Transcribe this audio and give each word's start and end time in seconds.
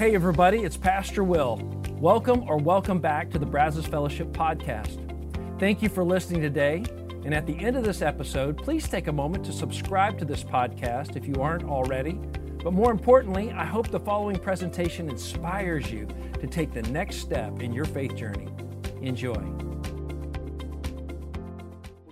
Hey, 0.00 0.14
everybody, 0.14 0.60
it's 0.60 0.78
Pastor 0.78 1.22
Will. 1.22 1.60
Welcome 1.98 2.48
or 2.48 2.56
welcome 2.56 3.00
back 3.00 3.28
to 3.32 3.38
the 3.38 3.44
Brazos 3.44 3.84
Fellowship 3.84 4.28
podcast. 4.28 4.98
Thank 5.58 5.82
you 5.82 5.90
for 5.90 6.02
listening 6.02 6.40
today. 6.40 6.86
And 7.26 7.34
at 7.34 7.46
the 7.46 7.58
end 7.58 7.76
of 7.76 7.84
this 7.84 8.00
episode, 8.00 8.56
please 8.56 8.88
take 8.88 9.08
a 9.08 9.12
moment 9.12 9.44
to 9.44 9.52
subscribe 9.52 10.18
to 10.20 10.24
this 10.24 10.42
podcast 10.42 11.16
if 11.16 11.26
you 11.26 11.34
aren't 11.34 11.64
already. 11.64 12.12
But 12.64 12.72
more 12.72 12.90
importantly, 12.90 13.50
I 13.50 13.66
hope 13.66 13.88
the 13.88 14.00
following 14.00 14.38
presentation 14.38 15.10
inspires 15.10 15.92
you 15.92 16.08
to 16.40 16.46
take 16.46 16.72
the 16.72 16.80
next 16.84 17.16
step 17.16 17.60
in 17.60 17.70
your 17.70 17.84
faith 17.84 18.16
journey. 18.16 18.48
Enjoy. 19.02 19.34
Well, 19.34 19.82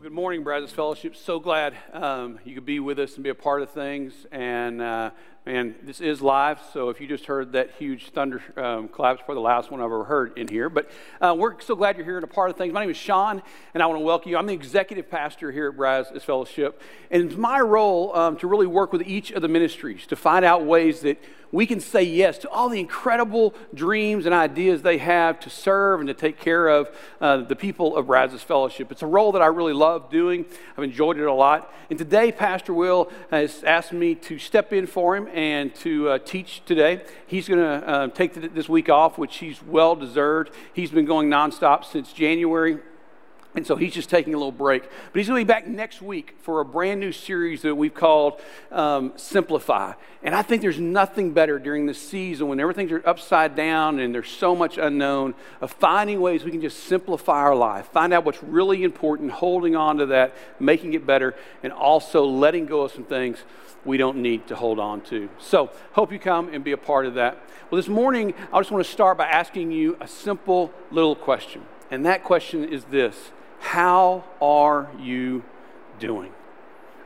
good 0.02 0.12
morning, 0.12 0.44
Brazos 0.44 0.72
Fellowship. 0.72 1.16
So 1.16 1.40
glad 1.40 1.74
um, 1.94 2.38
you 2.44 2.54
could 2.54 2.66
be 2.66 2.80
with 2.80 2.98
us 2.98 3.14
and 3.14 3.24
be 3.24 3.30
a 3.30 3.34
part 3.34 3.62
of 3.62 3.70
things. 3.70 4.26
And 4.30 4.82
uh, 4.82 5.12
man, 5.48 5.74
this 5.82 6.02
is 6.02 6.20
live, 6.20 6.60
so 6.74 6.90
if 6.90 7.00
you 7.00 7.06
just 7.06 7.24
heard 7.24 7.52
that 7.52 7.70
huge 7.78 8.10
thunder 8.10 8.42
um, 8.58 8.86
for 8.86 9.34
the 9.34 9.40
last 9.40 9.70
one 9.70 9.80
I've 9.80 9.86
ever 9.86 10.04
heard 10.04 10.36
in 10.36 10.46
here. 10.46 10.68
But 10.68 10.90
uh, 11.22 11.34
we're 11.38 11.58
so 11.62 11.74
glad 11.74 11.96
you're 11.96 12.04
here 12.04 12.18
and 12.18 12.24
a 12.24 12.26
part 12.26 12.50
of 12.50 12.58
things. 12.58 12.74
My 12.74 12.82
name 12.82 12.90
is 12.90 12.98
Sean, 12.98 13.42
and 13.72 13.82
I 13.82 13.86
want 13.86 13.98
to 13.98 14.04
welcome 14.04 14.30
you. 14.30 14.36
I'm 14.36 14.44
the 14.44 14.52
executive 14.52 15.10
pastor 15.10 15.50
here 15.50 15.70
at 15.70 15.76
Brazos 15.78 16.22
Fellowship, 16.22 16.82
and 17.10 17.24
it's 17.24 17.38
my 17.38 17.60
role 17.60 18.14
um, 18.14 18.36
to 18.36 18.46
really 18.46 18.66
work 18.66 18.92
with 18.92 19.00
each 19.06 19.30
of 19.30 19.40
the 19.40 19.48
ministries 19.48 20.06
to 20.08 20.16
find 20.16 20.44
out 20.44 20.66
ways 20.66 21.00
that 21.00 21.16
we 21.50 21.66
can 21.66 21.80
say 21.80 22.02
yes 22.02 22.38
to 22.38 22.48
all 22.50 22.68
the 22.68 22.80
incredible 22.80 23.54
dreams 23.72 24.26
and 24.26 24.34
ideas 24.34 24.82
they 24.82 24.98
have 24.98 25.40
to 25.40 25.50
serve 25.50 26.00
and 26.00 26.08
to 26.08 26.14
take 26.14 26.38
care 26.38 26.68
of 26.68 26.90
uh, 27.20 27.38
the 27.38 27.56
people 27.56 27.96
of 27.96 28.06
Brazos 28.06 28.42
Fellowship. 28.42 28.92
It's 28.92 29.02
a 29.02 29.06
role 29.06 29.32
that 29.32 29.42
I 29.42 29.46
really 29.46 29.72
love 29.72 30.10
doing. 30.10 30.44
I've 30.76 30.84
enjoyed 30.84 31.18
it 31.18 31.24
a 31.24 31.32
lot. 31.32 31.72
And 31.88 31.98
today, 31.98 32.32
Pastor 32.32 32.74
Will 32.74 33.10
has 33.30 33.64
asked 33.64 33.92
me 33.92 34.14
to 34.16 34.38
step 34.38 34.72
in 34.72 34.86
for 34.86 35.16
him 35.16 35.26
and 35.38 35.72
to 35.72 36.08
uh, 36.08 36.18
teach 36.18 36.64
today. 36.64 37.00
He's 37.28 37.46
going 37.46 37.60
to 37.60 37.88
uh, 37.88 38.08
take 38.08 38.34
this 38.34 38.68
week 38.68 38.88
off, 38.88 39.18
which 39.18 39.36
he's 39.36 39.62
well 39.62 39.94
deserved. 39.94 40.52
He's 40.72 40.90
been 40.90 41.04
going 41.04 41.30
nonstop 41.30 41.84
since 41.84 42.12
January. 42.12 42.78
And 43.54 43.64
so 43.64 43.76
he's 43.76 43.94
just 43.94 44.10
taking 44.10 44.34
a 44.34 44.36
little 44.36 44.50
break. 44.50 44.82
But 44.82 45.18
he's 45.18 45.28
going 45.28 45.40
to 45.40 45.44
be 45.44 45.48
back 45.48 45.68
next 45.68 46.02
week 46.02 46.34
for 46.40 46.58
a 46.58 46.64
brand 46.64 46.98
new 46.98 47.12
series 47.12 47.62
that 47.62 47.76
we've 47.76 47.94
called 47.94 48.40
um, 48.72 49.12
Simplify. 49.14 49.92
And 50.24 50.34
I 50.34 50.42
think 50.42 50.60
there's 50.60 50.80
nothing 50.80 51.32
better 51.32 51.60
during 51.60 51.86
this 51.86 52.00
season 52.00 52.48
when 52.48 52.58
everything's 52.58 52.92
upside 53.04 53.54
down 53.54 54.00
and 54.00 54.12
there's 54.12 54.28
so 54.28 54.56
much 54.56 54.76
unknown 54.76 55.34
of 55.60 55.70
finding 55.70 56.20
ways 56.20 56.42
we 56.42 56.50
can 56.50 56.60
just 56.60 56.84
simplify 56.84 57.38
our 57.38 57.54
life, 57.54 57.86
find 57.86 58.12
out 58.12 58.24
what's 58.24 58.42
really 58.42 58.82
important, 58.82 59.30
holding 59.30 59.76
on 59.76 59.98
to 59.98 60.06
that, 60.06 60.34
making 60.58 60.94
it 60.94 61.06
better, 61.06 61.36
and 61.62 61.72
also 61.72 62.24
letting 62.24 62.66
go 62.66 62.82
of 62.82 62.90
some 62.90 63.04
things 63.04 63.44
we 63.84 63.96
don't 63.96 64.18
need 64.18 64.46
to 64.48 64.56
hold 64.56 64.78
on 64.78 65.00
to. 65.02 65.28
So, 65.38 65.70
hope 65.92 66.12
you 66.12 66.18
come 66.18 66.52
and 66.52 66.64
be 66.64 66.72
a 66.72 66.76
part 66.76 67.06
of 67.06 67.14
that. 67.14 67.42
Well, 67.70 67.76
this 67.76 67.88
morning, 67.88 68.34
I 68.52 68.58
just 68.60 68.70
want 68.70 68.84
to 68.84 68.90
start 68.90 69.18
by 69.18 69.26
asking 69.28 69.72
you 69.72 69.96
a 70.00 70.08
simple 70.08 70.72
little 70.90 71.14
question. 71.14 71.62
And 71.90 72.04
that 72.06 72.24
question 72.24 72.64
is 72.64 72.84
this 72.84 73.30
How 73.60 74.24
are 74.40 74.88
you 74.98 75.42
doing? 75.98 76.32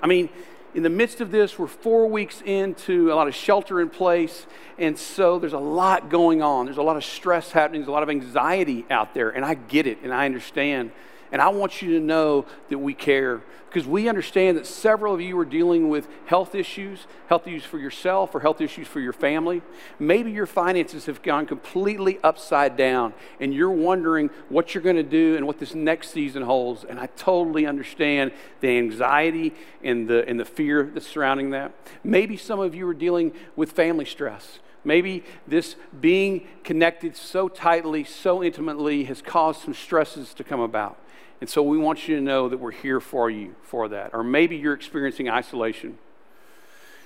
I 0.03 0.07
mean, 0.07 0.29
in 0.75 0.83
the 0.83 0.91
midst 0.91 1.21
of 1.21 1.31
this, 1.31 1.59
we're 1.59 1.67
four 1.67 2.07
weeks 2.07 2.43
into 2.47 3.13
a 3.13 3.15
lot 3.15 3.29
of 3.29 3.35
shelter 3.35 3.81
in 3.81 3.91
place, 3.91 4.47
and 4.79 4.99
so 4.99 5.39
there's 5.39 5.53
a 5.53 5.59
lot 5.59 6.09
going 6.09 6.41
on. 6.41 6.65
There's 6.65 6.79
a 6.79 6.83
lot 6.83 6.97
of 6.97 7.05
stress 7.05 7.53
happening, 7.53 7.83
there's 7.83 7.89
a 7.89 7.93
lot 7.93 8.03
of 8.03 8.09
anxiety 8.09 8.87
out 8.91 9.13
there, 9.13 9.29
and 9.31 9.45
I 9.45 9.55
get 9.55 9.87
it 9.87 9.99
and 10.03 10.13
I 10.13 10.25
understand. 10.25 10.91
And 11.33 11.41
I 11.41 11.49
want 11.49 11.81
you 11.81 11.99
to 11.99 12.01
know 12.01 12.45
that 12.69 12.79
we 12.79 12.93
care 12.93 13.43
because 13.73 13.89
we 13.89 14.07
understand 14.07 14.59
that 14.59 14.67
several 14.67 15.15
of 15.15 15.21
you 15.23 15.39
are 15.39 15.47
dealing 15.47 15.89
with 15.89 16.07
health 16.27 16.55
issues, 16.55 17.07
health 17.29 17.47
issues 17.47 17.65
for 17.65 17.79
yourself 17.79 18.35
or 18.35 18.41
health 18.41 18.61
issues 18.61 18.87
for 18.87 19.01
your 19.01 19.15
family. 19.15 19.63
Maybe 19.99 20.31
your 20.31 20.45
finances 20.45 21.07
have 21.07 21.23
gone 21.23 21.47
completely 21.47 22.19
upside 22.23 22.77
down 22.77 23.15
and 23.41 23.55
you're 23.55 23.71
wondering 23.71 24.29
what 24.51 24.75
you're 24.75 24.83
going 24.83 24.97
to 24.97 25.03
do 25.03 25.35
and 25.37 25.47
what 25.47 25.59
this 25.59 25.75
next 25.75 26.11
season 26.11 26.43
holds. 26.43 26.85
And 26.85 27.01
I 27.01 27.07
totally 27.07 27.65
understand 27.67 28.33
the 28.61 28.77
anxiety 28.77 29.55
and 29.83 30.07
the, 30.07 30.29
and 30.29 30.39
the 30.39 30.45
fear 30.45 30.91
that's 30.93 31.07
surrounding 31.07 31.51
that. 31.51 31.73
Maybe 32.05 32.37
some 32.37 32.61
of 32.61 32.75
you 32.75 32.87
are 32.89 32.95
dealing 32.95 33.33
with 33.57 33.73
family 33.73 34.05
stress. 34.05 34.59
Maybe 34.85 35.25
this 35.47 35.77
being 35.99 36.47
connected 36.63 37.17
so 37.17 37.49
tightly, 37.49 38.05
so 38.05 38.43
intimately, 38.43 39.05
has 39.05 39.23
caused 39.23 39.63
some 39.63 39.73
stresses 39.75 40.35
to 40.35 40.45
come 40.45 40.61
about. 40.61 40.99
And 41.43 41.51
so 41.51 41.61
we 41.61 41.77
want 41.77 42.07
you 42.07 42.15
to 42.15 42.23
know 42.23 42.49
that 42.49 42.59
we're 42.59 42.71
here 42.71 43.01
for 43.01 43.29
you 43.29 43.57
for 43.63 43.89
that. 43.89 44.11
Or 44.13 44.23
maybe 44.23 44.57
you're 44.57 44.75
experiencing 44.75 45.29
isolation 45.29 45.99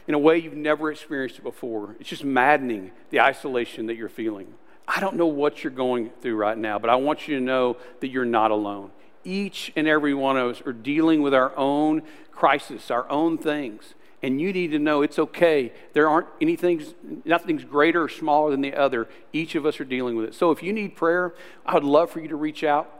in 0.07 0.13
a 0.13 0.19
way 0.19 0.37
you've 0.37 0.53
never 0.53 0.93
experienced 0.93 1.39
it 1.39 1.43
before. 1.43 1.97
It's 1.99 2.11
just 2.11 2.23
maddening, 2.23 2.91
the 3.09 3.19
isolation 3.19 3.87
that 3.87 3.95
you're 3.95 4.11
feeling. 4.11 4.53
I 4.87 5.01
don't 5.01 5.17
know 5.17 5.27
what 5.27 5.65
you're 5.65 5.71
going 5.71 6.11
through 6.21 6.37
right 6.37 6.59
now, 6.59 6.79
but 6.79 6.91
I 6.91 6.97
want 6.97 7.27
you 7.27 7.39
to 7.39 7.43
know 7.43 7.79
that 8.01 8.09
you're 8.09 8.27
not 8.27 8.51
alone. 8.51 8.91
Each 9.25 9.73
and 9.75 9.89
every 9.89 10.13
one 10.13 10.37
of 10.37 10.51
us 10.51 10.63
are 10.67 10.75
dealing 10.75 11.23
with 11.23 11.33
our 11.33 11.57
own 11.57 12.03
crisis, 12.31 12.91
our 12.91 13.09
own 13.09 13.39
things. 13.39 13.95
And 14.23 14.39
you 14.39 14.53
need 14.53 14.73
to 14.73 14.79
know 14.79 15.01
it's 15.01 15.19
okay. 15.19 15.73
There 15.95 16.11
aren't 16.11 16.29
anything, 16.43 16.85
nothing's 17.25 17.65
greater 17.65 18.03
or 18.03 18.11
smaller 18.11 18.51
than 18.51 18.61
the 18.61 18.75
other. 18.75 19.09
Each 19.33 19.55
of 19.55 19.65
us 19.65 19.81
are 19.81 19.85
dealing 19.87 20.15
with 20.15 20.27
it. 20.27 20.35
So 20.35 20.51
if 20.51 20.63
you 20.63 20.75
need 20.75 20.95
prayer, 20.95 21.35
I 21.65 21.73
would 21.73 21.85
love 21.85 22.11
for 22.11 22.21
you 22.21 22.29
to 22.29 22.37
reach 22.37 22.63
out. 22.63 22.93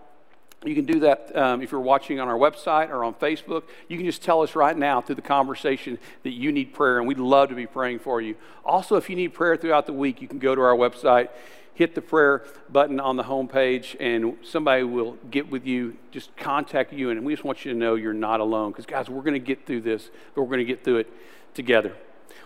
You 0.65 0.75
can 0.75 0.85
do 0.85 1.01
that 1.01 1.37
um, 1.37 1.61
if 1.61 1.71
you're 1.71 1.81
watching 1.81 2.19
on 2.19 2.29
our 2.29 2.39
website 2.39 2.89
or 2.89 3.05
on 3.05 3.15
Facebook. 3.15 3.65
You 3.89 3.97
can 3.99 4.07
just 4.07 4.23
tell 4.23 4.43
us 4.43 4.57
right 4.57 4.77
now 4.77 5.01
through 5.01 5.17
the 5.17 5.23
conversation 5.23 5.99
that 6.23 6.31
you 6.31 6.51
need 6.51 6.73
prayer, 6.73 6.99
and 6.99 7.07
we'd 7.07 7.19
love 7.19 7.51
to 7.51 7.55
be 7.55 7.67
praying 7.67 7.99
for 7.99 8.21
you. 8.21 8.37
Also, 8.65 8.97
if 8.97 9.11
you 9.11 9.17
need 9.17 9.35
prayer 9.35 9.57
throughout 9.57 9.87
the 9.87 9.93
week, 9.93 10.23
you 10.23 10.29
can 10.29 10.39
go 10.39 10.55
to 10.55 10.61
our 10.63 10.75
website, 10.75 11.29
hit 11.75 11.95
the 11.95 12.01
prayer 12.01 12.43
button 12.71 12.99
on 12.99 13.17
the 13.17 13.25
homepage, 13.25 13.97
and 14.01 14.37
somebody 14.43 14.83
will 14.83 15.19
get 15.31 15.51
with 15.51 15.67
you, 15.67 15.95
just 16.11 16.35
contact 16.37 16.93
you, 16.93 17.11
and 17.11 17.23
we 17.25 17.35
just 17.35 17.45
want 17.45 17.65
you 17.65 17.73
to 17.73 17.79
know 17.79 17.95
you're 17.95 18.15
not 18.15 18.41
alone. 18.41 18.73
Because, 18.73 18.87
guys, 18.87 19.11
we're 19.11 19.23
going 19.23 19.35
to 19.35 19.39
get 19.39 19.67
through 19.67 19.83
this, 19.83 20.09
but 20.35 20.41
we're 20.41 20.49
going 20.49 20.59
to 20.59 20.65
get 20.65 20.83
through 20.83 20.99
it 20.99 21.13
together. 21.55 21.95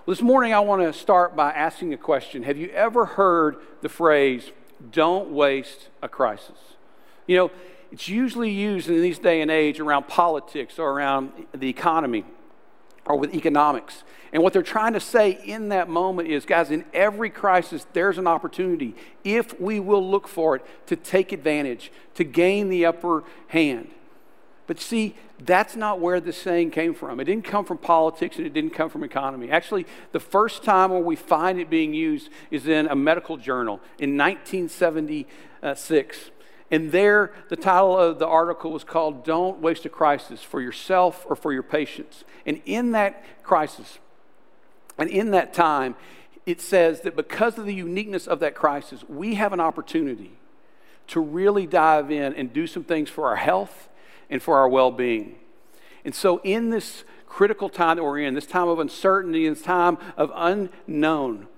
Well, 0.05 0.17
this 0.17 0.23
morning, 0.23 0.53
I 0.53 0.61
want 0.61 0.83
to 0.83 0.93
start 0.93 1.37
by 1.37 1.53
asking 1.53 1.95
a 1.95 1.97
question 1.97 2.43
Have 2.43 2.59
you 2.59 2.71
ever 2.71 3.05
heard 3.05 3.57
the 3.83 3.89
phrase, 3.89 4.51
don't 4.91 5.31
waste 5.31 5.89
a 6.03 6.09
crisis? 6.09 6.59
You 7.27 7.37
know, 7.37 7.51
it's 7.93 8.09
usually 8.09 8.51
used 8.51 8.89
in 8.89 9.01
this 9.01 9.19
day 9.19 9.41
and 9.41 9.51
age 9.51 9.81
around 9.81 10.09
politics 10.09 10.79
or 10.79 10.91
around 10.91 11.33
the 11.53 11.69
economy 11.69 12.25
or 13.05 13.17
with 13.17 13.35
economics. 13.35 14.05
And 14.33 14.41
what 14.43 14.53
they're 14.53 14.63
trying 14.63 14.93
to 14.93 15.01
say 15.01 15.41
in 15.45 15.71
that 15.71 15.89
moment 15.89 16.29
is, 16.29 16.47
guys, 16.47 16.71
in 16.71 16.85
every 16.95 17.31
crisis, 17.31 17.85
there's 17.93 18.19
an 18.19 18.29
opportunity, 18.29 18.95
if 19.25 19.61
we 19.61 19.81
will 19.81 20.09
look 20.09 20.29
for 20.29 20.55
it, 20.55 20.65
to 20.87 20.95
take 20.95 21.33
advantage, 21.33 21.91
to 22.15 22.23
gain 22.23 22.69
the 22.69 22.87
upper 22.87 23.25
hand. 23.49 23.91
But 24.69 24.79
see, 24.79 25.17
that's 25.45 25.75
not 25.75 25.99
where 25.99 26.21
this 26.21 26.37
saying 26.37 26.71
came 26.71 26.95
from. 26.95 27.19
It 27.19 27.25
didn't 27.25 27.45
come 27.45 27.65
from 27.65 27.79
politics 27.79 28.37
and 28.37 28.47
it 28.47 28.55
didn't 28.55 28.71
come 28.71 28.89
from 28.89 29.03
economy. 29.03 29.51
Actually, 29.51 29.85
the 30.13 30.21
first 30.21 30.63
time 30.63 30.93
where 30.93 31.01
we 31.01 31.17
find 31.17 31.59
it 31.59 31.69
being 31.69 31.93
used 31.93 32.29
is 32.53 32.69
in 32.69 32.87
a 32.87 32.95
medical 32.95 33.37
journal 33.37 33.81
in 33.99 34.17
1976. 34.17 36.31
And 36.71 36.93
there, 36.93 37.33
the 37.49 37.57
title 37.57 37.99
of 37.99 38.19
the 38.19 38.27
article 38.27 38.71
was 38.71 38.85
called 38.85 39.25
Don't 39.25 39.61
Waste 39.61 39.85
a 39.87 39.89
Crisis 39.89 40.43
for 40.43 40.61
Yourself 40.61 41.27
or 41.29 41.35
for 41.35 41.53
Your 41.53 41.65
Patients. 41.65 42.25
And 42.47 42.61
in 42.65 42.93
that 42.93 43.25
crisis, 43.43 43.99
and 44.97 45.11
in 45.11 45.33
that 45.33 45.53
time, 45.53 45.97
it 46.47 46.61
says 46.61 47.01
that 47.03 47.17
because 47.17 47.59
of 47.59 47.67
the 47.67 47.75
uniqueness 47.75 48.27
of 48.27 48.41
that 48.41 48.55
crisis, 48.55 49.05
we 49.09 49.35
have 49.35 49.53
an 49.53 49.61
opportunity 49.61 50.33
to 51.09 51.21
really 51.21 51.67
dive 51.67 52.11
in 52.11 52.35
and 52.35 52.53
do 52.53 52.67
some 52.67 52.85
things 52.85 53.11
for 53.11 53.27
our 53.27 53.37
health 53.37 53.89
and 54.29 54.41
for 54.43 54.57
our 54.59 54.69
well 54.69 54.93
being. 54.93 55.35
And 56.05 56.15
so, 56.15 56.41
in 56.45 56.71
this 56.71 57.05
critical 57.27 57.69
time 57.69 57.97
that 57.97 58.05
we're 58.05 58.21
in, 58.21 58.35
this 58.35 58.47
time 58.47 58.69
of 58.69 58.79
uncertainty, 58.79 59.49
this 59.49 59.63
time 59.63 59.99
of 60.17 60.31
unknown, 60.35 61.49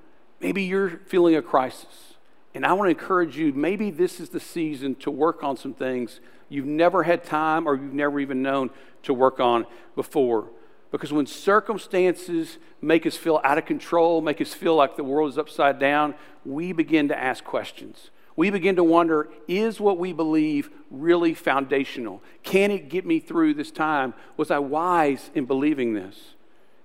maybe 0.41 0.63
you're 0.63 1.01
feeling 1.07 1.37
a 1.37 1.43
crisis. 1.43 2.12
And 2.55 2.67
I 2.67 2.73
want 2.75 2.87
to 2.87 2.91
encourage 2.91 3.37
you 3.37 3.53
maybe 3.53 3.91
this 3.91 4.21
is 4.21 4.29
the 4.29 4.41
season 4.41 4.95
to 4.97 5.11
work 5.11 5.43
on 5.43 5.57
some 5.57 5.73
things 5.73 6.21
you've 6.49 6.67
never 6.67 7.03
had 7.03 7.25
time 7.25 7.67
or 7.67 7.75
you've 7.75 7.95
never 7.95 8.21
even 8.21 8.43
known 8.43 8.71
to 9.05 9.15
work 9.15 9.41
on 9.41 9.67
before. 9.97 10.51
Because 10.91 11.13
when 11.13 11.27
circumstances 11.27 12.59
make 12.83 13.07
us 13.07 13.17
feel 13.17 13.41
out 13.43 13.57
of 13.57 13.65
control, 13.65 14.21
make 14.21 14.41
us 14.43 14.53
feel 14.53 14.77
like 14.77 14.97
the 14.97 15.05
world 15.05 15.31
is 15.31 15.39
upside 15.39 15.79
down, 15.79 16.15
we 16.45 16.73
begin 16.73 17.09
to 17.09 17.19
ask 17.19 17.43
questions. 17.43 18.11
We 18.37 18.51
begin 18.51 18.77
to 18.77 18.85
wonder 18.85 19.31
is 19.49 19.81
what 19.81 19.99
we 19.99 20.13
believe 20.13 20.71
really 20.91 21.33
foundational? 21.33 22.23
Can 22.43 22.71
it 22.71 22.91
get 22.91 23.07
me 23.07 23.21
through 23.21 23.55
this 23.55 23.71
time? 23.71 24.13
Was 24.37 24.51
I 24.51 24.59
wise 24.59 25.31
in 25.35 25.47
believing 25.47 25.95
this? 25.95 26.35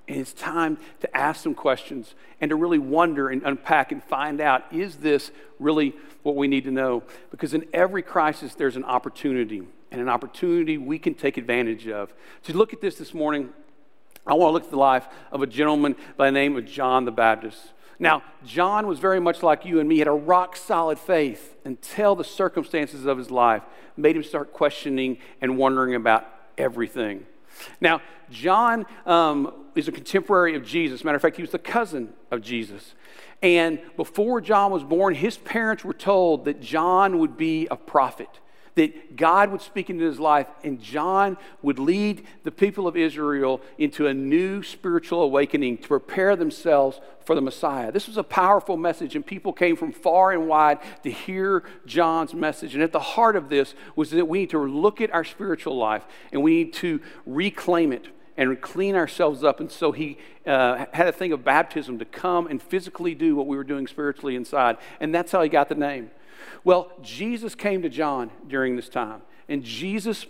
And 0.08 0.18
it's 0.18 0.34
time 0.34 0.78
to 1.02 1.18
ask 1.18 1.44
some 1.44 1.54
questions 1.54 2.16
and 2.40 2.50
to 2.50 2.56
really 2.56 2.80
wonder 2.80 3.30
and 3.30 3.44
unpack 3.44 3.92
and 3.92 4.02
find 4.04 4.40
out 4.40 4.64
is 4.72 4.98
this 4.98 5.32
really 5.60 5.94
what 6.24 6.36
we 6.36 6.48
need 6.48 6.64
to 6.64 6.72
know? 6.72 7.04
Because 7.30 7.54
in 7.54 7.66
every 7.74 8.02
crisis, 8.02 8.56
there's 8.56 8.76
an 8.76 8.86
opportunity, 8.86 9.64
and 9.92 10.02
an 10.02 10.10
opportunity 10.10 10.78
we 10.78 11.00
can 11.00 11.14
take 11.14 11.38
advantage 11.38 11.88
of. 11.88 12.14
To 12.44 12.54
look 12.54 12.74
at 12.74 12.82
this 12.82 12.98
this 12.98 13.14
morning, 13.14 13.50
I 14.26 14.34
want 14.34 14.50
to 14.50 14.54
look 14.54 14.64
at 14.66 14.72
the 14.72 14.78
life 14.78 15.08
of 15.32 15.42
a 15.42 15.48
gentleman 15.48 15.96
by 16.18 16.28
the 16.28 16.34
name 16.34 16.58
of 16.58 16.66
John 16.66 17.06
the 17.06 17.12
Baptist. 17.12 17.74
Now, 18.00 18.24
John 18.46 18.88
was 18.88 19.00
very 19.00 19.20
much 19.20 19.42
like 19.42 19.66
you 19.66 19.80
and 19.80 19.90
me, 19.90 20.00
had 20.00 20.08
a 20.08 20.12
rock 20.12 20.56
solid 20.56 21.00
faith 21.00 21.56
until 21.66 22.16
the 22.16 22.24
circumstances 22.24 23.06
of 23.06 23.18
his 23.18 23.32
life 23.32 23.64
made 23.96 24.16
him 24.16 24.24
start 24.24 24.54
questioning 24.54 25.18
and 25.42 25.58
wondering 25.58 25.96
about 25.96 26.28
everything. 26.58 27.26
Now, 27.82 28.02
John 28.30 28.86
um, 29.06 29.52
is 29.78 29.88
a 29.88 29.92
contemporary 29.92 30.56
of 30.56 30.66
Jesus. 30.66 31.04
Matter 31.04 31.16
of 31.16 31.22
fact, 31.22 31.36
he 31.36 31.42
was 31.44 31.52
the 31.52 31.60
cousin 31.60 32.14
of 32.32 32.42
Jesus. 32.42 32.96
And 33.42 33.80
before 33.96 34.42
John 34.42 34.72
was 34.72 34.84
born, 34.84 35.14
his 35.14 35.38
parents 35.38 35.84
were 35.84 35.94
told 35.94 36.46
that 36.46 36.60
John 36.60 37.20
would 37.20 37.38
be 37.38 37.68
a 37.70 37.76
prophet 37.76 38.30
that 38.78 39.16
God 39.16 39.52
would 39.52 39.62
speak 39.62 39.90
into 39.90 40.06
his 40.06 40.20
life, 40.20 40.48
and 40.64 40.80
John 40.80 41.36
would 41.64 41.80
lead 41.80 42.26
the 42.44 42.52
people 42.52 42.88
of 42.88 42.96
Israel 42.96 43.60
into 43.80 44.06
a 44.06 44.14
new 44.14 44.62
spiritual 44.62 45.24
awakening 45.24 45.80
to 45.80 45.88
prepare 45.88 46.36
themselves 46.36 47.02
for 47.26 47.34
the 47.34 47.42
Messiah. 47.42 47.92
This 47.92 48.08
was 48.08 48.18
a 48.18 48.24
powerful 48.24 48.78
message, 48.78 49.16
and 49.16 49.26
people 49.26 49.52
came 49.52 49.76
from 49.76 49.92
far 49.92 50.32
and 50.32 50.48
wide 50.48 50.78
to 51.02 51.10
hear 51.12 51.64
John's 51.88 52.36
message. 52.36 52.76
And 52.76 52.84
at 52.84 52.92
the 52.92 53.00
heart 53.00 53.36
of 53.36 53.50
this 53.50 53.74
was 53.96 54.12
that 54.12 54.28
we 54.28 54.42
need 54.42 54.52
to 54.52 54.60
look 54.60 55.02
at 55.02 55.12
our 55.12 55.24
spiritual 55.24 55.76
life 55.76 56.06
and 56.32 56.44
we 56.44 56.64
need 56.64 56.74
to 56.74 57.02
reclaim 57.26 57.92
it 57.92 58.08
and 58.38 58.62
clean 58.62 58.96
ourselves 58.96 59.44
up. 59.44 59.60
And 59.60 59.72
so 59.72 59.92
he 59.92 60.18
uh, 60.46 60.86
had 60.94 61.08
a 61.08 61.12
thing 61.12 61.34
of 61.34 61.44
baptism 61.44 62.00
to 62.00 62.06
come 62.06 62.48
and 62.48 62.62
physically 62.62 63.16
do 63.16 63.36
what 63.36 63.48
we 63.48 63.58
were 63.58 63.64
doing 63.64 63.88
spiritually 63.88 64.36
inside. 64.36 64.78
And 65.00 65.14
that's 65.14 65.32
how 65.32 65.42
he 65.42 65.50
got 65.50 65.70
the 65.70 65.76
name. 65.76 66.12
Well, 66.64 66.92
Jesus 67.02 67.56
came 67.56 67.82
to 67.82 67.90
John 67.90 68.30
during 68.48 68.76
this 68.76 68.90
time, 68.90 69.22
and 69.50 69.64
Jesus 69.64 70.26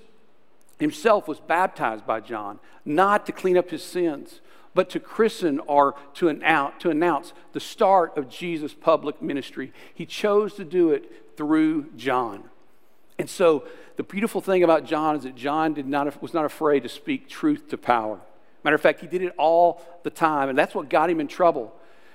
himself 0.80 1.28
was 1.28 1.40
baptized 1.40 2.06
by 2.06 2.20
John, 2.22 2.60
not 2.86 3.26
to 3.26 3.32
clean 3.32 3.58
up 3.58 3.70
his 3.70 3.84
sins, 3.84 4.42
but 4.74 4.90
to 4.92 5.00
christen 5.00 5.60
or 5.62 5.96
to 6.14 6.30
announce, 6.30 6.76
to 6.80 6.90
announce 6.90 7.34
the 7.54 7.60
start 7.60 8.16
of 8.16 8.30
Jesus' 8.30 8.74
public 8.74 9.22
ministry. 9.22 9.74
He 9.94 10.06
chose 10.06 10.54
to 10.54 10.64
do 10.64 10.92
it 10.92 11.36
through 11.36 11.88
John. 11.96 12.44
And 13.20 13.30
so 13.30 13.64
the 13.96 14.04
beautiful 14.04 14.42
thing 14.42 14.64
about 14.64 14.86
John 14.86 15.16
is 15.16 15.24
that 15.24 15.36
John 15.36 15.74
did 15.74 15.88
not, 15.88 16.22
was 16.22 16.34
not 16.34 16.46
afraid 16.46 16.84
to 16.84 16.90
speak 16.90 17.28
truth 17.28 17.70
to 17.70 17.78
power. 17.78 18.20
Matter 18.64 18.76
of 18.76 18.82
fact, 18.82 19.00
he 19.00 19.08
did 19.08 19.22
it 19.22 19.34
all 19.38 19.82
the 20.04 20.10
time, 20.10 20.50
and 20.50 20.58
that's 20.58 20.76
what 20.76 20.90
got 20.90 21.10
him 21.10 21.20
in 21.20 21.28
trouble. 21.28 21.74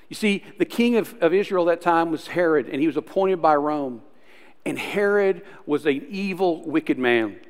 You 0.09 0.15
see, 0.15 0.45
the 0.59 0.65
king 0.65 0.97
of, 0.97 1.15
of 1.23 1.33
Israel 1.33 1.69
at 1.69 1.81
that 1.81 1.85
time 1.85 2.11
was 2.11 2.29
Herod, 2.29 2.69
and 2.69 2.81
he 2.81 2.87
was 2.87 2.97
appointed 2.97 3.41
by 3.41 3.57
Rome. 3.57 4.03
And 4.65 4.79
Herod 4.79 5.43
was 5.67 5.87
an 5.87 6.07
evil, 6.09 6.63
wicked 6.69 6.99
man. 6.99 7.41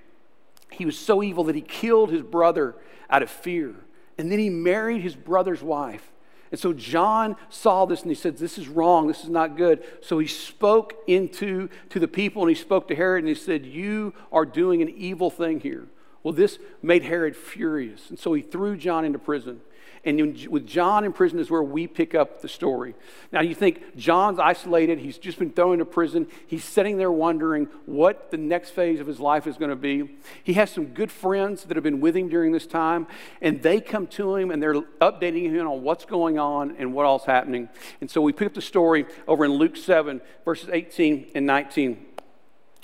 He 0.71 0.87
was 0.87 0.99
so 0.99 1.23
evil 1.23 1.45
that 1.45 1.55
he 1.55 1.61
killed 1.61 2.11
his 2.11 2.23
brother 2.23 2.75
out 3.11 3.23
of 3.23 3.31
fear. 3.31 3.75
And 4.17 4.31
then 4.31 4.39
he 4.39 4.49
married 4.49 5.03
his 5.03 5.15
brother's 5.15 5.63
wife. 5.63 6.13
And 6.53 6.61
so 6.61 6.75
John 6.75 7.35
saw 7.49 7.87
this 7.87 8.03
and 8.03 8.11
he 8.11 8.15
said, 8.15 8.37
This 8.37 8.59
is 8.59 8.69
wrong. 8.69 9.09
This 9.09 9.25
is 9.25 9.31
not 9.31 9.57
good. 9.57 9.83
So 10.03 10.19
he 10.19 10.27
spoke 10.27 10.95
into 11.07 11.71
to 11.89 11.99
the 11.99 12.07
people 12.07 12.43
and 12.43 12.51
he 12.51 12.55
spoke 12.55 12.87
to 12.89 12.95
Herod 12.95 13.25
and 13.25 13.29
he 13.29 13.35
said, 13.35 13.65
You 13.65 14.13
are 14.31 14.45
doing 14.45 14.83
an 14.83 14.91
evil 14.91 15.31
thing 15.31 15.61
here. 15.61 15.89
Well, 16.23 16.35
this 16.35 16.59
made 16.83 17.05
Herod 17.05 17.35
furious. 17.35 18.11
And 18.11 18.19
so 18.19 18.35
he 18.35 18.43
threw 18.43 18.77
John 18.77 19.07
into 19.07 19.19
prison. 19.19 19.63
And 20.05 20.49
with 20.49 20.67
John 20.67 21.05
in 21.05 21.13
prison 21.13 21.39
is 21.39 21.49
where 21.49 21.63
we 21.63 21.87
pick 21.87 22.13
up 22.13 22.43
the 22.43 22.49
story. 22.49 22.97
Now, 23.31 23.41
you 23.41 23.55
think 23.55 23.97
John's 23.97 24.41
isolated. 24.41 24.99
He's 24.99 25.17
just 25.17 25.39
been 25.39 25.51
thrown 25.51 25.75
into 25.75 25.85
prison. 25.85 26.27
He's 26.49 26.65
sitting 26.65 26.97
there 26.97 27.13
wondering 27.13 27.69
what 27.87 28.33
the 28.33 28.37
next 28.37 28.71
phase 28.71 28.99
of 28.99 29.07
his 29.07 29.21
life 29.21 29.47
is 29.47 29.57
going 29.57 29.71
to 29.71 29.77
be. 29.77 30.17
He 30.43 30.55
has 30.55 30.73
some 30.73 30.87
good 30.87 31.13
friends 31.13 31.63
that 31.65 31.77
have 31.77 31.85
been 31.85 32.01
with 32.01 32.17
him 32.17 32.29
during 32.29 32.51
this 32.51 32.67
time, 32.67 33.07
and 33.41 33.63
they 33.63 33.81
come 33.81 34.09
to 34.09 34.35
him 34.35 34.51
and 34.51 34.61
they're 34.61 34.75
updating 34.75 35.49
him 35.49 35.69
on 35.69 35.83
what's 35.83 36.05
going 36.05 36.37
on 36.37 36.75
and 36.79 36.93
what 36.93 37.07
all's 37.07 37.25
happening. 37.25 37.69
And 38.01 38.11
so 38.11 38.21
we 38.21 38.33
pick 38.33 38.47
up 38.47 38.55
the 38.55 38.61
story 38.61 39.07
over 39.29 39.45
in 39.45 39.53
Luke 39.53 39.77
7, 39.77 40.21
verses 40.45 40.69
18 40.73 41.29
and 41.37 41.47
19. 41.47 42.07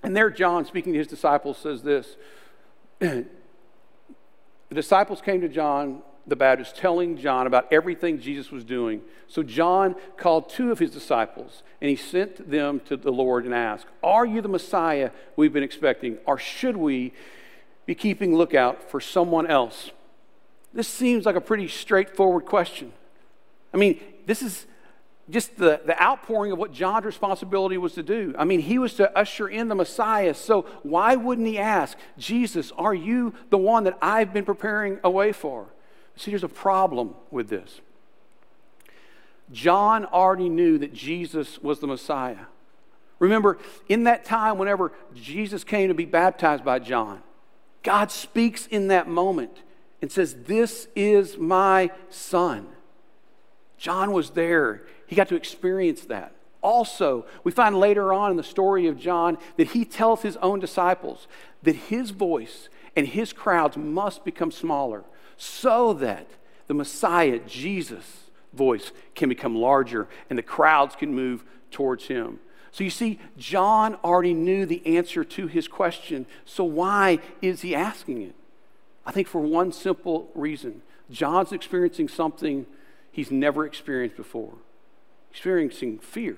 And 0.05 0.15
there, 0.15 0.31
John, 0.31 0.65
speaking 0.67 0.93
to 0.93 0.99
his 1.01 1.09
disciples, 1.09 1.59
says 1.59 1.83
this. 1.83 2.17
the 3.01 3.27
disciples 4.73 5.21
came 5.21 5.41
to 5.41 5.49
John 5.49 6.03
the 6.29 6.37
Baptist 6.37 6.77
telling 6.77 7.17
John 7.17 7.47
about 7.47 7.73
everything 7.73 8.21
Jesus 8.21 8.51
was 8.51 8.65
doing. 8.65 9.01
So 9.27 9.43
John 9.43 9.97
called 10.17 10.51
two 10.51 10.71
of 10.71 10.79
his 10.79 10.91
disciples 10.91 11.63
and 11.81 11.89
he 11.89 11.97
sent 11.97 12.51
them 12.51 12.81
to 12.87 12.97
the 12.97 13.11
Lord 13.11 13.45
and 13.45 13.55
asked, 13.55 13.87
Are 14.03 14.27
you 14.27 14.41
the 14.41 14.49
Messiah 14.49 15.11
we've 15.37 15.53
been 15.53 15.63
expecting, 15.63 16.19
or 16.27 16.39
should 16.39 16.77
we 16.77 17.13
be 17.87 17.95
keeping 17.95 18.35
lookout 18.37 18.91
for 18.91 19.01
someone 19.01 19.47
else? 19.47 19.91
This 20.73 20.89
seems 20.89 21.25
like 21.25 21.37
a 21.37 21.41
pretty 21.41 21.69
straightforward 21.69 22.45
question. 22.45 22.93
I 23.73 23.77
mean, 23.77 24.01
this 24.27 24.43
is 24.43 24.67
just 25.31 25.57
the, 25.57 25.81
the 25.85 26.01
outpouring 26.03 26.53
of 26.53 26.59
what 26.59 26.73
John's 26.73 27.05
responsibility 27.05 27.77
was 27.77 27.95
to 27.95 28.03
do. 28.03 28.35
I 28.39 28.45
mean, 28.45 28.61
he 28.61 28.79
was 28.79 28.95
to 28.95 29.17
usher 29.17 29.49
in 29.49 29.69
the 29.69 29.75
Messiah. 29.75 30.35
So 30.35 30.63
why 30.83 31.17
wouldn't 31.17 31.47
he 31.47 31.59
ask, 31.59 31.99
Jesus, 32.17 32.73
are 32.73 32.95
you 32.95 33.35
the 33.51 33.59
one 33.59 33.85
that 33.85 33.99
I've 34.01 34.33
been 34.33 34.45
preparing 34.45 34.99
a 35.05 35.11
way 35.11 35.33
for? 35.33 35.67
See, 36.19 36.33
there's 36.33 36.45
a 36.45 36.49
problem 36.49 37.15
with 37.31 37.49
this. 37.49 37.81
John 39.53 40.05
already 40.05 40.49
knew 40.49 40.77
that 40.79 40.93
Jesus 40.93 41.59
was 41.63 41.79
the 41.79 41.87
Messiah. 41.87 42.47
Remember, 43.21 43.59
in 43.89 44.05
that 44.05 44.25
time, 44.25 44.59
whenever 44.59 44.93
Jesus 45.15 45.65
came 45.65 45.89
to 45.89 45.95
be 45.95 46.05
baptized 46.05 46.65
by 46.65 46.81
John, 46.81 47.23
God 47.83 48.11
speaks 48.11 48.67
in 48.67 48.89
that 48.89 49.09
moment 49.09 49.63
and 50.03 50.11
says, 50.11 50.35
This 50.47 50.89
is 50.95 51.39
my 51.39 51.91
son. 52.11 52.67
John 53.79 54.13
was 54.13 54.31
there, 54.31 54.83
he 55.07 55.15
got 55.15 55.29
to 55.29 55.37
experience 55.37 56.03
that. 56.03 56.33
Also, 56.61 57.25
we 57.45 57.53
find 57.53 57.79
later 57.79 58.13
on 58.13 58.33
in 58.33 58.37
the 58.37 58.43
story 58.43 58.89
of 58.89 58.99
John 58.99 59.39
that 59.57 59.69
he 59.69 59.85
tells 59.85 60.23
his 60.23 60.37
own 60.39 60.59
disciples 60.59 61.29
that 61.63 61.77
his 61.77 62.11
voice 62.11 62.69
and 62.97 63.07
his 63.07 63.33
crowds 63.33 63.77
must 63.77 64.25
become 64.25 64.51
smaller 64.51 65.05
so 65.37 65.93
that 65.95 66.27
the 66.67 66.75
Messiah, 66.75 67.39
Jesus' 67.47 68.25
voice, 68.53 68.93
can 69.15 69.29
become 69.29 69.57
larger 69.57 70.09
and 70.29 70.39
the 70.39 70.43
crowds 70.43 70.97
can 70.97 71.15
move 71.15 71.45
towards 71.71 72.07
him. 72.07 72.41
So 72.71 72.85
you 72.85 72.91
see, 72.91 73.19
John 73.37 73.95
already 74.05 74.35
knew 74.35 74.67
the 74.67 74.87
answer 74.87 75.25
to 75.25 75.47
his 75.47 75.67
question. 75.67 76.27
So 76.45 76.65
why 76.65 77.21
is 77.41 77.63
he 77.63 77.75
asking 77.75 78.23
it? 78.23 78.35
I 79.07 79.13
think 79.13 79.27
for 79.27 79.41
one 79.41 79.73
simple 79.73 80.31
reason 80.35 80.83
John's 81.11 81.53
experiencing 81.53 82.09
something 82.09 82.67
he's 83.11 83.31
never 83.31 83.65
experienced 83.65 84.17
before, 84.17 84.53
experiencing 85.31 85.99
fear. 85.99 86.37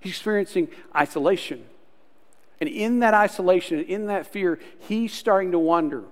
He's 0.00 0.12
experiencing 0.12 0.68
isolation. 0.96 1.66
And 2.60 2.68
in 2.68 2.98
that 3.00 3.14
isolation, 3.14 3.78
and 3.78 3.88
in 3.88 4.06
that 4.06 4.26
fear, 4.26 4.58
he's 4.80 5.12
starting 5.12 5.52
to 5.52 5.58
wonder 5.58 6.04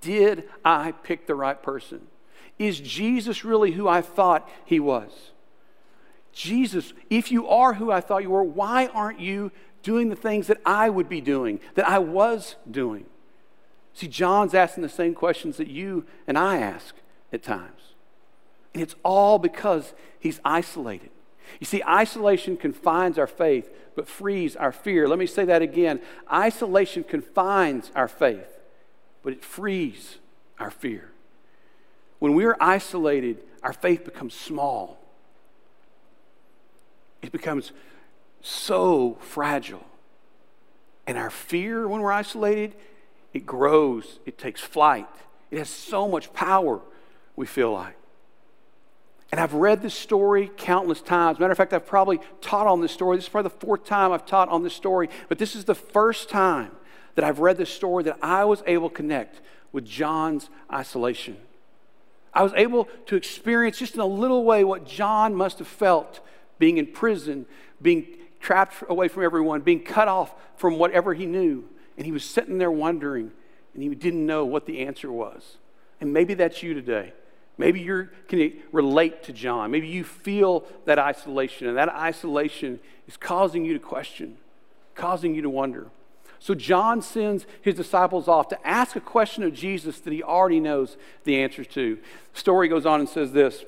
did 0.00 0.44
I 0.64 0.92
pick 0.92 1.26
the 1.26 1.34
right 1.34 1.62
person? 1.62 2.06
Is 2.58 2.80
Jesus 2.80 3.44
really 3.44 3.72
who 3.72 3.88
I 3.88 4.00
thought 4.00 4.48
he 4.64 4.80
was? 4.80 5.30
Jesus, 6.32 6.92
if 7.10 7.30
you 7.30 7.46
are 7.48 7.74
who 7.74 7.90
I 7.90 8.00
thought 8.00 8.22
you 8.22 8.30
were, 8.30 8.42
why 8.42 8.86
aren't 8.86 9.20
you 9.20 9.52
doing 9.82 10.08
the 10.08 10.16
things 10.16 10.46
that 10.46 10.60
I 10.64 10.88
would 10.88 11.08
be 11.08 11.20
doing, 11.20 11.60
that 11.74 11.88
I 11.88 11.98
was 11.98 12.56
doing? 12.70 13.06
See, 13.94 14.08
John's 14.08 14.54
asking 14.54 14.82
the 14.82 14.88
same 14.88 15.14
questions 15.14 15.58
that 15.58 15.68
you 15.68 16.06
and 16.26 16.38
I 16.38 16.58
ask 16.58 16.94
at 17.32 17.42
times. 17.42 17.80
And 18.72 18.82
it's 18.82 18.94
all 19.02 19.38
because 19.38 19.92
he's 20.18 20.40
isolated. 20.44 21.10
You 21.60 21.66
see, 21.66 21.82
isolation 21.84 22.56
confines 22.56 23.18
our 23.18 23.26
faith, 23.26 23.70
but 23.94 24.08
frees 24.08 24.56
our 24.56 24.72
fear. 24.72 25.08
Let 25.08 25.18
me 25.18 25.26
say 25.26 25.44
that 25.44 25.62
again. 25.62 26.00
Isolation 26.32 27.04
confines 27.04 27.90
our 27.94 28.08
faith, 28.08 28.58
but 29.22 29.32
it 29.32 29.44
frees 29.44 30.18
our 30.58 30.70
fear. 30.70 31.10
When 32.18 32.34
we're 32.34 32.56
isolated, 32.60 33.38
our 33.62 33.72
faith 33.72 34.04
becomes 34.04 34.34
small. 34.34 34.98
It 37.20 37.32
becomes 37.32 37.72
so 38.40 39.18
fragile. 39.20 39.84
And 41.06 41.18
our 41.18 41.30
fear 41.30 41.88
when 41.88 42.00
we're 42.00 42.12
isolated, 42.12 42.74
it 43.32 43.46
grows, 43.46 44.20
it 44.26 44.38
takes 44.38 44.60
flight. 44.60 45.08
It 45.50 45.58
has 45.58 45.68
so 45.68 46.08
much 46.08 46.32
power, 46.32 46.80
we 47.34 47.46
feel 47.46 47.72
like. 47.72 47.96
And 49.32 49.40
I've 49.40 49.54
read 49.54 49.80
this 49.80 49.94
story 49.94 50.50
countless 50.58 51.00
times. 51.00 51.40
Matter 51.40 51.52
of 51.52 51.56
fact, 51.56 51.72
I've 51.72 51.86
probably 51.86 52.20
taught 52.42 52.66
on 52.66 52.82
this 52.82 52.92
story. 52.92 53.16
This 53.16 53.24
is 53.24 53.30
probably 53.30 53.50
the 53.50 53.66
fourth 53.66 53.86
time 53.86 54.12
I've 54.12 54.26
taught 54.26 54.50
on 54.50 54.62
this 54.62 54.74
story, 54.74 55.08
but 55.30 55.38
this 55.38 55.56
is 55.56 55.64
the 55.64 55.74
first 55.74 56.28
time 56.28 56.70
that 57.14 57.24
I've 57.24 57.38
read 57.38 57.56
this 57.56 57.72
story 57.72 58.04
that 58.04 58.18
I 58.20 58.44
was 58.44 58.62
able 58.66 58.90
to 58.90 58.94
connect 58.94 59.40
with 59.72 59.86
John's 59.86 60.50
isolation. 60.70 61.38
I 62.34 62.42
was 62.42 62.52
able 62.56 62.88
to 63.06 63.16
experience 63.16 63.78
just 63.78 63.94
in 63.94 64.00
a 64.00 64.06
little 64.06 64.44
way 64.44 64.64
what 64.64 64.86
John 64.86 65.34
must 65.34 65.58
have 65.58 65.68
felt 65.68 66.20
being 66.58 66.76
in 66.76 66.86
prison, 66.86 67.46
being 67.80 68.06
trapped 68.38 68.84
away 68.88 69.08
from 69.08 69.22
everyone, 69.24 69.62
being 69.62 69.82
cut 69.82 70.08
off 70.08 70.34
from 70.56 70.78
whatever 70.78 71.14
he 71.14 71.24
knew. 71.24 71.64
And 71.96 72.04
he 72.04 72.12
was 72.12 72.24
sitting 72.24 72.58
there 72.58 72.70
wondering, 72.70 73.32
and 73.72 73.82
he 73.82 73.88
didn't 73.94 74.26
know 74.26 74.44
what 74.44 74.66
the 74.66 74.80
answer 74.80 75.10
was. 75.10 75.56
And 76.00 76.12
maybe 76.12 76.34
that's 76.34 76.62
you 76.62 76.74
today. 76.74 77.12
Maybe 77.58 77.80
you 77.80 78.08
can 78.28 78.52
relate 78.72 79.22
to 79.24 79.32
John. 79.32 79.70
Maybe 79.70 79.88
you 79.88 80.04
feel 80.04 80.64
that 80.86 80.98
isolation, 80.98 81.68
and 81.68 81.76
that 81.76 81.90
isolation 81.90 82.80
is 83.06 83.16
causing 83.16 83.64
you 83.64 83.74
to 83.74 83.78
question, 83.78 84.38
causing 84.94 85.34
you 85.34 85.42
to 85.42 85.50
wonder. 85.50 85.88
So 86.38 86.54
John 86.54 87.02
sends 87.02 87.46
his 87.60 87.76
disciples 87.76 88.26
off 88.26 88.48
to 88.48 88.66
ask 88.66 88.96
a 88.96 89.00
question 89.00 89.44
of 89.44 89.54
Jesus 89.54 90.00
that 90.00 90.12
he 90.12 90.22
already 90.22 90.58
knows 90.58 90.96
the 91.22 91.40
answer 91.40 91.64
to. 91.64 91.98
The 92.32 92.38
story 92.38 92.66
goes 92.66 92.84
on 92.84 92.98
and 92.98 93.08
says 93.08 93.32
this 93.32 93.64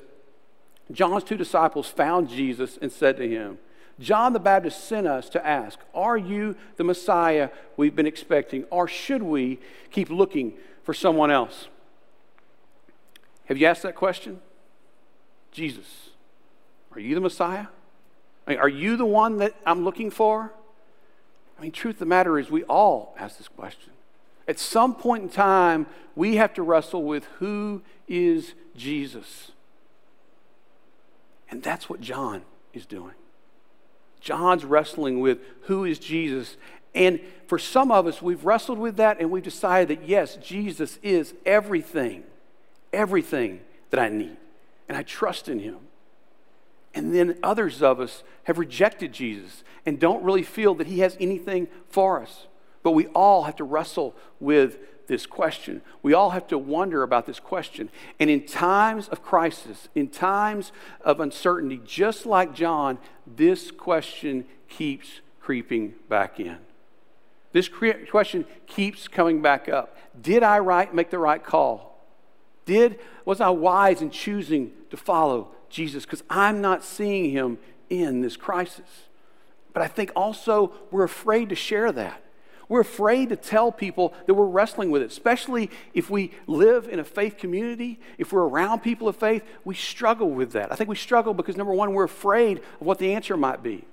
John's 0.91 1.23
two 1.23 1.37
disciples 1.37 1.87
found 1.87 2.29
Jesus 2.29 2.77
and 2.81 2.91
said 2.91 3.17
to 3.17 3.29
him, 3.29 3.59
John 3.99 4.33
the 4.33 4.39
Baptist 4.39 4.83
sent 4.83 5.07
us 5.07 5.29
to 5.29 5.45
ask, 5.45 5.79
Are 5.93 6.17
you 6.17 6.55
the 6.75 6.83
Messiah 6.83 7.49
we've 7.77 7.95
been 7.95 8.07
expecting, 8.07 8.65
or 8.65 8.87
should 8.87 9.23
we 9.23 9.59
keep 9.89 10.09
looking 10.09 10.53
for 10.83 10.93
someone 10.93 11.31
else? 11.31 11.69
Have 13.45 13.57
you 13.57 13.67
asked 13.67 13.83
that 13.83 13.95
question? 13.95 14.41
Jesus, 15.51 16.09
are 16.93 16.99
you 16.99 17.15
the 17.15 17.21
Messiah? 17.21 17.67
I 18.45 18.51
mean, 18.51 18.59
are 18.59 18.69
you 18.69 18.97
the 18.97 19.05
one 19.05 19.37
that 19.37 19.53
I'm 19.65 19.83
looking 19.83 20.11
for? 20.11 20.51
I 21.57 21.61
mean, 21.61 21.71
truth 21.71 21.95
of 21.95 21.99
the 21.99 22.05
matter 22.05 22.37
is, 22.37 22.51
we 22.51 22.63
all 22.63 23.15
ask 23.17 23.37
this 23.37 23.47
question. 23.47 23.93
At 24.47 24.59
some 24.59 24.93
point 24.93 25.23
in 25.23 25.29
time, 25.29 25.87
we 26.15 26.35
have 26.35 26.53
to 26.55 26.63
wrestle 26.63 27.03
with 27.03 27.25
who 27.39 27.81
is 28.07 28.53
Jesus. 28.75 29.51
And 31.49 31.63
that's 31.63 31.89
what 31.89 32.01
John 32.01 32.43
is 32.73 32.85
doing. 32.85 33.15
John's 34.19 34.65
wrestling 34.65 35.19
with 35.19 35.39
who 35.61 35.85
is 35.85 35.99
Jesus. 35.99 36.57
And 36.93 37.19
for 37.47 37.57
some 37.59 37.91
of 37.91 38.07
us, 38.07 38.21
we've 38.21 38.43
wrestled 38.43 38.79
with 38.79 38.97
that 38.97 39.19
and 39.19 39.31
we've 39.31 39.43
decided 39.43 39.99
that 39.99 40.07
yes, 40.07 40.35
Jesus 40.37 40.99
is 41.01 41.33
everything, 41.45 42.23
everything 42.95 43.59
that 43.89 43.99
I 43.99 44.09
need. 44.09 44.37
And 44.87 44.97
I 44.97 45.03
trust 45.03 45.49
in 45.49 45.59
him. 45.59 45.77
And 46.93 47.13
then 47.13 47.37
others 47.43 47.81
of 47.81 47.99
us 47.99 48.23
have 48.43 48.57
rejected 48.57 49.11
Jesus 49.11 49.63
and 49.85 49.99
don't 49.99 50.23
really 50.23 50.43
feel 50.43 50.73
that 50.75 50.87
he 50.87 50.99
has 50.99 51.17
anything 51.19 51.67
for 51.89 52.21
us. 52.21 52.47
But 52.83 52.91
we 52.91 53.07
all 53.07 53.43
have 53.43 53.57
to 53.57 53.63
wrestle 53.63 54.15
with 54.39 54.77
this 55.07 55.25
question. 55.25 55.81
We 56.01 56.13
all 56.13 56.31
have 56.31 56.47
to 56.47 56.57
wonder 56.57 57.03
about 57.03 57.25
this 57.25 57.39
question. 57.39 57.89
And 58.19 58.29
in 58.29 58.45
times 58.45 59.07
of 59.09 59.23
crisis, 59.23 59.89
in 59.93 60.07
times 60.07 60.71
of 61.01 61.19
uncertainty, 61.19 61.81
just 61.85 62.25
like 62.25 62.55
John, 62.55 62.97
this 63.27 63.71
question 63.71 64.45
keeps 64.69 65.21
creeping 65.39 65.95
back 66.09 66.39
in. 66.39 66.57
This 67.51 67.69
question 67.69 68.45
keeps 68.67 69.07
coming 69.07 69.41
back 69.41 69.69
up. 69.69 69.95
Did 70.19 70.43
I 70.43 70.59
right 70.59 70.93
make 70.93 71.09
the 71.09 71.19
right 71.19 71.43
call? 71.43 71.94
Did 72.65 72.99
was 73.23 73.41
I 73.41 73.49
wise 73.49 74.01
in 74.01 74.09
choosing 74.09 74.71
to 74.89 74.97
follow 74.97 75.49
Jesus 75.69 76.05
because 76.05 76.23
I'm 76.29 76.61
not 76.61 76.83
seeing 76.83 77.31
him 77.31 77.57
in 77.89 78.21
this 78.21 78.37
crisis? 78.37 79.07
But 79.73 79.83
I 79.83 79.87
think 79.87 80.11
also 80.15 80.73
we're 80.91 81.03
afraid 81.03 81.49
to 81.49 81.55
share 81.55 81.91
that. 81.91 82.21
We're 82.67 82.81
afraid 82.81 83.29
to 83.29 83.35
tell 83.35 83.71
people 83.71 84.13
that 84.25 84.33
we're 84.33 84.47
wrestling 84.47 84.89
with 84.89 85.03
it, 85.03 85.11
especially 85.11 85.69
if 85.93 86.09
we 86.09 86.31
live 86.47 86.87
in 86.87 86.99
a 86.99 87.03
faith 87.03 87.37
community, 87.37 87.99
if 88.17 88.33
we're 88.33 88.47
around 88.47 88.79
people 88.79 89.07
of 89.07 89.15
faith, 89.15 89.43
we 89.63 89.75
struggle 89.75 90.31
with 90.31 90.53
that. 90.53 90.71
I 90.71 90.75
think 90.75 90.89
we 90.89 90.95
struggle 90.95 91.35
because 91.35 91.57
number 91.57 91.73
one, 91.73 91.93
we're 91.93 92.05
afraid 92.05 92.57
of 92.57 92.87
what 92.87 92.97
the 92.97 93.13
answer 93.13 93.37
might 93.37 93.61
be. 93.61 93.85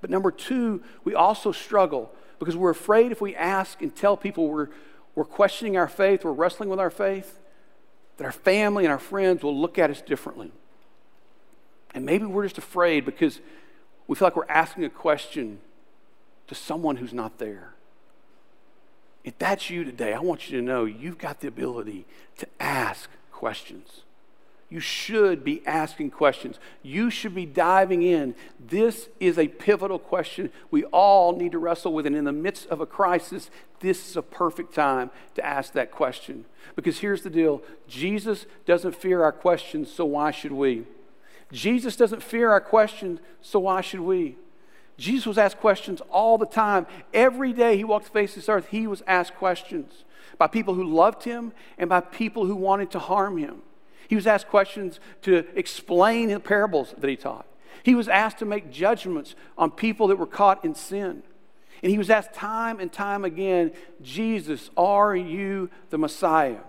But 0.00 0.08
number 0.08 0.30
two, 0.30 0.82
we 1.04 1.14
also 1.14 1.52
struggle 1.52 2.10
because 2.38 2.56
we're 2.56 2.70
afraid 2.70 3.12
if 3.12 3.20
we 3.20 3.36
ask 3.36 3.82
and 3.82 3.94
tell 3.94 4.16
people 4.16 4.48
we're, 4.48 4.68
we're 5.14 5.24
questioning 5.24 5.76
our 5.76 5.88
faith, 5.88 6.24
we're 6.24 6.32
wrestling 6.32 6.70
with 6.70 6.80
our 6.80 6.90
faith, 6.90 7.38
that 8.16 8.24
our 8.24 8.32
family 8.32 8.84
and 8.84 8.92
our 8.92 8.98
friends 8.98 9.42
will 9.42 9.58
look 9.58 9.78
at 9.78 9.90
us 9.90 10.00
differently. 10.00 10.52
And 11.94 12.04
maybe 12.04 12.24
we're 12.26 12.44
just 12.44 12.58
afraid 12.58 13.04
because 13.04 13.40
we 14.06 14.16
feel 14.16 14.26
like 14.26 14.36
we're 14.36 14.48
asking 14.48 14.84
a 14.84 14.90
question 14.90 15.60
to 16.46 16.54
someone 16.54 16.96
who's 16.96 17.14
not 17.14 17.38
there. 17.38 17.74
If 19.24 19.38
that's 19.38 19.70
you 19.70 19.84
today, 19.84 20.12
I 20.12 20.20
want 20.20 20.50
you 20.50 20.58
to 20.58 20.64
know 20.64 20.84
you've 20.84 21.18
got 21.18 21.40
the 21.40 21.48
ability 21.48 22.04
to 22.38 22.46
ask 22.60 23.08
questions. 23.32 24.03
You 24.68 24.80
should 24.80 25.44
be 25.44 25.64
asking 25.66 26.10
questions. 26.10 26.58
You 26.82 27.10
should 27.10 27.34
be 27.34 27.46
diving 27.46 28.02
in. 28.02 28.34
This 28.58 29.08
is 29.20 29.38
a 29.38 29.48
pivotal 29.48 29.98
question 29.98 30.50
we 30.70 30.84
all 30.84 31.36
need 31.36 31.52
to 31.52 31.58
wrestle 31.58 31.92
with. 31.92 32.06
And 32.06 32.16
in 32.16 32.24
the 32.24 32.32
midst 32.32 32.66
of 32.68 32.80
a 32.80 32.86
crisis, 32.86 33.50
this 33.80 34.08
is 34.08 34.16
a 34.16 34.22
perfect 34.22 34.74
time 34.74 35.10
to 35.34 35.44
ask 35.44 35.72
that 35.74 35.90
question. 35.90 36.46
Because 36.76 36.98
here's 36.98 37.22
the 37.22 37.30
deal 37.30 37.62
Jesus 37.86 38.46
doesn't 38.66 38.96
fear 38.96 39.22
our 39.22 39.32
questions, 39.32 39.92
so 39.92 40.04
why 40.04 40.30
should 40.30 40.52
we? 40.52 40.84
Jesus 41.52 41.94
doesn't 41.94 42.22
fear 42.22 42.50
our 42.50 42.60
questions, 42.60 43.20
so 43.42 43.60
why 43.60 43.80
should 43.80 44.00
we? 44.00 44.36
Jesus 44.96 45.26
was 45.26 45.38
asked 45.38 45.58
questions 45.58 46.00
all 46.10 46.38
the 46.38 46.46
time. 46.46 46.86
Every 47.12 47.52
day 47.52 47.76
he 47.76 47.84
walked 47.84 48.06
the 48.06 48.12
face 48.12 48.30
of 48.30 48.36
this 48.36 48.48
earth, 48.48 48.68
he 48.70 48.86
was 48.86 49.02
asked 49.06 49.34
questions 49.34 50.04
by 50.38 50.46
people 50.46 50.74
who 50.74 50.84
loved 50.84 51.24
him 51.24 51.52
and 51.78 51.88
by 51.88 52.00
people 52.00 52.46
who 52.46 52.56
wanted 52.56 52.90
to 52.92 52.98
harm 52.98 53.36
him. 53.36 53.62
He 54.08 54.16
was 54.16 54.26
asked 54.26 54.48
questions 54.48 55.00
to 55.22 55.44
explain 55.54 56.28
the 56.28 56.40
parables 56.40 56.94
that 56.98 57.08
he 57.08 57.16
taught. 57.16 57.46
He 57.82 57.94
was 57.94 58.08
asked 58.08 58.38
to 58.38 58.44
make 58.44 58.70
judgments 58.70 59.34
on 59.58 59.70
people 59.70 60.08
that 60.08 60.16
were 60.16 60.26
caught 60.26 60.64
in 60.64 60.74
sin. 60.74 61.22
And 61.82 61.90
he 61.90 61.98
was 61.98 62.08
asked 62.08 62.32
time 62.32 62.80
and 62.80 62.90
time 62.90 63.24
again, 63.24 63.72
Jesus, 64.02 64.70
are 64.76 65.14
you 65.14 65.68
the 65.90 65.98
Messiah? 65.98 66.60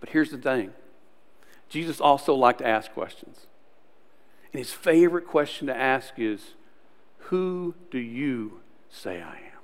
But 0.00 0.10
here's 0.10 0.30
the 0.30 0.38
thing 0.38 0.72
Jesus 1.70 2.00
also 2.00 2.34
liked 2.34 2.58
to 2.58 2.66
ask 2.66 2.92
questions. 2.92 3.46
And 4.52 4.58
his 4.58 4.72
favorite 4.72 5.26
question 5.26 5.66
to 5.68 5.76
ask 5.76 6.14
is, 6.18 6.54
who 7.18 7.74
do 7.90 7.98
you 7.98 8.60
say 8.90 9.22
I 9.22 9.36
am? 9.36 9.60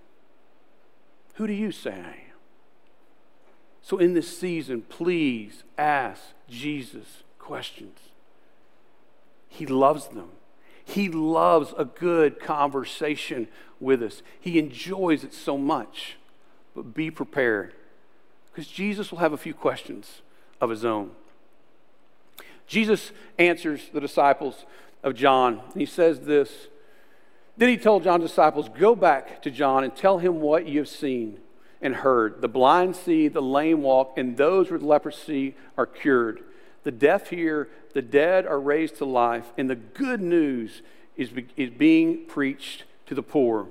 Who 1.34 1.46
do 1.46 1.52
you 1.52 1.70
say 1.70 1.92
I 1.92 1.94
am? 1.96 2.29
So, 3.90 3.98
in 3.98 4.14
this 4.14 4.38
season, 4.38 4.82
please 4.82 5.64
ask 5.76 6.22
Jesus 6.48 7.24
questions. 7.40 7.98
He 9.48 9.66
loves 9.66 10.06
them. 10.06 10.28
He 10.84 11.08
loves 11.08 11.74
a 11.76 11.84
good 11.84 12.38
conversation 12.38 13.48
with 13.80 14.00
us. 14.00 14.22
He 14.38 14.60
enjoys 14.60 15.24
it 15.24 15.34
so 15.34 15.58
much. 15.58 16.18
But 16.72 16.94
be 16.94 17.10
prepared 17.10 17.74
because 18.52 18.68
Jesus 18.68 19.10
will 19.10 19.18
have 19.18 19.32
a 19.32 19.36
few 19.36 19.54
questions 19.54 20.22
of 20.60 20.70
his 20.70 20.84
own. 20.84 21.10
Jesus 22.68 23.10
answers 23.40 23.90
the 23.92 24.00
disciples 24.00 24.66
of 25.02 25.16
John, 25.16 25.62
and 25.72 25.80
he 25.80 25.86
says 25.86 26.20
this 26.20 26.68
then 27.56 27.68
he 27.68 27.76
told 27.76 28.04
John's 28.04 28.22
disciples, 28.22 28.68
Go 28.68 28.94
back 28.94 29.42
to 29.42 29.50
John 29.50 29.82
and 29.82 29.96
tell 29.96 30.18
him 30.18 30.40
what 30.40 30.68
you 30.68 30.78
have 30.78 30.88
seen 30.88 31.40
and 31.82 31.96
heard. 31.96 32.40
The 32.40 32.48
blind 32.48 32.96
see, 32.96 33.28
the 33.28 33.42
lame 33.42 33.82
walk, 33.82 34.14
and 34.16 34.36
those 34.36 34.70
with 34.70 34.82
leprosy 34.82 35.54
are 35.76 35.86
cured. 35.86 36.42
The 36.82 36.90
deaf 36.90 37.30
hear, 37.30 37.68
the 37.94 38.02
dead 38.02 38.46
are 38.46 38.60
raised 38.60 38.96
to 38.96 39.04
life, 39.04 39.52
and 39.56 39.68
the 39.68 39.76
good 39.76 40.20
news 40.20 40.82
is, 41.16 41.30
is 41.56 41.70
being 41.70 42.26
preached 42.26 42.84
to 43.06 43.14
the 43.14 43.22
poor. 43.22 43.66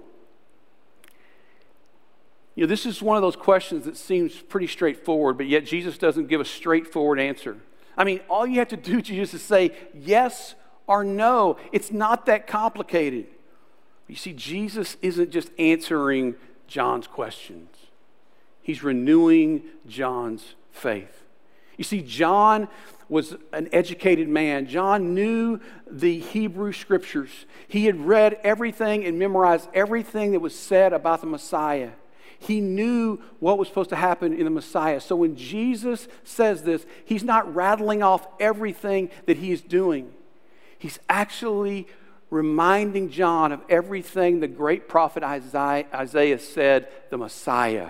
You 2.56 2.66
know, 2.66 2.68
this 2.68 2.86
is 2.86 3.02
one 3.02 3.16
of 3.16 3.22
those 3.22 3.36
questions 3.36 3.86
that 3.86 3.96
seems 3.96 4.36
pretty 4.36 4.68
straightforward, 4.68 5.38
but 5.38 5.48
yet 5.48 5.66
Jesus 5.66 5.98
doesn't 5.98 6.28
give 6.28 6.42
a 6.42 6.46
straightforward 6.46 7.20
answer. 7.20 7.58
I 7.98 8.04
mean, 8.04 8.20
all 8.30 8.46
you 8.46 8.60
have 8.60 8.68
to 8.70 8.78
do, 8.78 8.96
to 9.02 9.02
Jesus, 9.02 9.42
is 9.42 9.48
say 9.48 9.72
yes 9.94 10.56
or 10.86 11.04
no. 11.04 11.58
It's 11.72 11.92
not 11.92 12.26
that 12.26 12.48
complicated. 12.48 13.28
You 14.08 14.16
see, 14.16 14.34
Jesus 14.34 14.98
isn't 15.02 15.30
just 15.30 15.52
answering 15.60 16.36
John's 16.68 17.08
questions, 17.08 17.70
he's 18.70 18.84
renewing 18.84 19.64
John's 19.88 20.54
faith. 20.70 21.24
You 21.76 21.84
see, 21.84 22.04
John 22.04 22.68
was 23.08 23.36
an 23.52 23.68
educated 23.74 24.30
man. 24.30 24.68
John 24.68 25.16
knew 25.16 25.60
the 25.90 26.20
Hebrew 26.20 26.72
scriptures. 26.72 27.48
He 27.68 27.86
had 27.86 28.00
read 28.06 28.38
everything 28.44 29.06
and 29.06 29.18
memorized 29.18 29.70
everything 29.74 30.34
that 30.34 30.40
was 30.40 30.54
said 30.54 30.94
about 30.94 31.22
the 31.22 31.26
Messiah. 31.26 31.90
He 32.38 32.62
knew 32.62 33.20
what 33.40 33.58
was 33.58 33.68
supposed 33.68 33.90
to 33.90 33.96
happen 33.96 34.34
in 34.34 34.44
the 34.44 34.52
Messiah. 34.52 35.02
So 35.02 35.16
when 35.16 35.36
Jesus 35.36 36.08
says 36.24 36.62
this, 36.62 36.86
he's 37.04 37.24
not 37.24 37.56
rattling 37.56 38.04
off 38.04 38.28
everything 38.40 39.10
that 39.26 39.38
he 39.38 39.52
is 39.52 39.62
doing. 39.62 40.14
He's 40.78 41.00
actually 41.10 41.88
reminding 42.30 43.10
John 43.10 43.52
of 43.52 43.62
everything 43.68 44.42
the 44.42 44.48
great 44.48 44.88
prophet 44.88 45.24
Isaiah 45.24 46.38
said 46.38 46.88
the 47.10 47.18
Messiah 47.18 47.90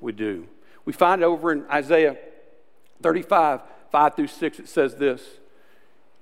would 0.00 0.16
do. 0.16 0.46
We 0.84 0.92
find 0.92 1.22
it 1.22 1.24
over 1.24 1.52
in 1.52 1.64
Isaiah 1.70 2.16
35, 3.02 3.60
5 3.90 4.14
through 4.14 4.26
6, 4.26 4.58
it 4.58 4.68
says 4.68 4.96
this 4.96 5.22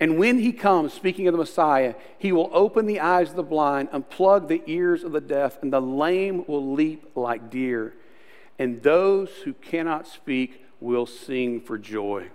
And 0.00 0.18
when 0.18 0.38
he 0.38 0.52
comes, 0.52 0.92
speaking 0.92 1.26
of 1.26 1.32
the 1.32 1.38
Messiah, 1.38 1.94
he 2.18 2.32
will 2.32 2.50
open 2.52 2.86
the 2.86 3.00
eyes 3.00 3.30
of 3.30 3.36
the 3.36 3.42
blind, 3.42 3.90
unplug 3.90 4.48
the 4.48 4.62
ears 4.66 5.04
of 5.04 5.12
the 5.12 5.20
deaf, 5.20 5.62
and 5.62 5.72
the 5.72 5.80
lame 5.80 6.44
will 6.46 6.72
leap 6.72 7.10
like 7.14 7.50
deer, 7.50 7.94
and 8.58 8.82
those 8.82 9.30
who 9.44 9.54
cannot 9.54 10.06
speak 10.06 10.64
will 10.80 11.06
sing 11.06 11.60
for 11.60 11.78
joy. 11.78 12.28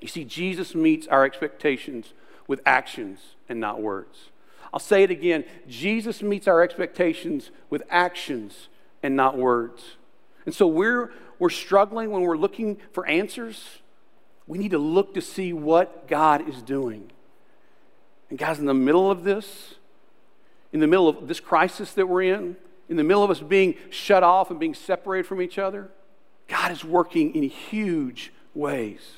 You 0.00 0.08
see, 0.08 0.24
Jesus 0.24 0.74
meets 0.74 1.06
our 1.08 1.24
expectations 1.24 2.12
with 2.46 2.60
actions 2.64 3.34
and 3.48 3.58
not 3.58 3.80
words. 3.80 4.30
I'll 4.72 4.80
say 4.80 5.02
it 5.02 5.10
again 5.10 5.44
Jesus 5.66 6.22
meets 6.22 6.46
our 6.46 6.62
expectations 6.62 7.50
with 7.70 7.82
actions 7.88 8.68
and 9.02 9.16
not 9.16 9.36
words. 9.36 9.96
And 10.48 10.54
so 10.54 10.66
we're, 10.66 11.10
we're 11.38 11.50
struggling 11.50 12.10
when 12.10 12.22
we're 12.22 12.38
looking 12.38 12.78
for 12.92 13.06
answers. 13.06 13.68
We 14.46 14.56
need 14.56 14.70
to 14.70 14.78
look 14.78 15.12
to 15.12 15.20
see 15.20 15.52
what 15.52 16.08
God 16.08 16.48
is 16.48 16.62
doing. 16.62 17.10
And 18.30 18.38
guys, 18.38 18.58
in 18.58 18.64
the 18.64 18.72
middle 18.72 19.10
of 19.10 19.24
this, 19.24 19.74
in 20.72 20.80
the 20.80 20.86
middle 20.86 21.06
of 21.06 21.28
this 21.28 21.38
crisis 21.38 21.92
that 21.92 22.08
we're 22.08 22.22
in, 22.22 22.56
in 22.88 22.96
the 22.96 23.04
middle 23.04 23.22
of 23.22 23.30
us 23.30 23.40
being 23.40 23.74
shut 23.90 24.22
off 24.22 24.50
and 24.50 24.58
being 24.58 24.72
separated 24.72 25.26
from 25.26 25.42
each 25.42 25.58
other, 25.58 25.90
God 26.46 26.72
is 26.72 26.82
working 26.82 27.34
in 27.34 27.42
huge 27.42 28.32
ways. 28.54 29.16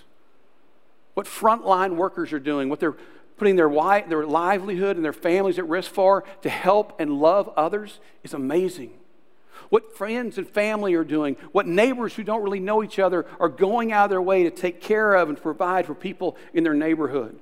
What 1.15 1.27
frontline 1.27 1.95
workers 1.95 2.33
are 2.33 2.41
doing, 2.41 2.69
what 2.69 2.81
they're 2.81 2.97
putting 3.37 3.55
their, 3.55 3.69
their 4.09 4.27
livelihood 4.27 4.97
and 4.97 5.05
their 5.05 5.13
families 5.13 5.61
at 5.61 5.69
risk 5.69 5.93
for 5.93 6.25
to 6.43 6.51
help 6.51 6.99
and 6.99 7.21
love 7.21 7.49
others 7.57 8.01
is 8.25 8.35
amazing. 8.35 8.95
What 9.69 9.97
friends 9.97 10.39
and 10.39 10.49
family 10.49 10.95
are 10.95 11.05
doing, 11.05 11.37
what 11.53 11.67
neighbors 11.67 12.15
who 12.15 12.23
don't 12.25 12.43
really 12.43 12.61
know 12.61 12.83
each 12.83 12.99
other 12.99 13.27
are 13.39 13.49
going 13.49 13.93
out 13.93 14.05
of 14.05 14.11
their 14.11 14.23
way 14.23 14.45
to 14.45 14.51
take 14.51 14.81
care 14.81 15.15
of 15.15 15.29
and 15.29 15.41
provide 15.41 15.87
for 15.87 15.95
people 15.95 16.37
in 16.55 16.65
their 16.65 16.75
neighborhood. 16.75 17.39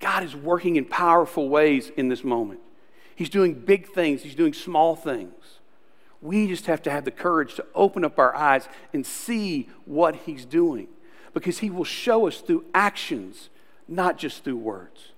God 0.00 0.22
is 0.22 0.36
working 0.36 0.76
in 0.76 0.84
powerful 0.84 1.48
ways 1.48 1.90
in 1.96 2.08
this 2.08 2.24
moment. 2.24 2.60
He's 3.16 3.30
doing 3.30 3.54
big 3.54 3.88
things, 3.88 4.22
He's 4.22 4.34
doing 4.34 4.52
small 4.52 4.96
things. 4.96 5.60
We 6.20 6.46
just 6.48 6.66
have 6.66 6.82
to 6.82 6.90
have 6.90 7.04
the 7.04 7.10
courage 7.10 7.54
to 7.56 7.66
open 7.74 8.04
up 8.04 8.18
our 8.18 8.34
eyes 8.34 8.68
and 8.92 9.06
see 9.06 9.68
what 9.84 10.16
He's 10.16 10.44
doing 10.44 10.88
because 11.32 11.58
He 11.58 11.70
will 11.70 11.84
show 11.84 12.26
us 12.26 12.40
through 12.40 12.64
actions, 12.74 13.50
not 13.86 14.18
just 14.18 14.44
through 14.44 14.56
words. 14.56 15.12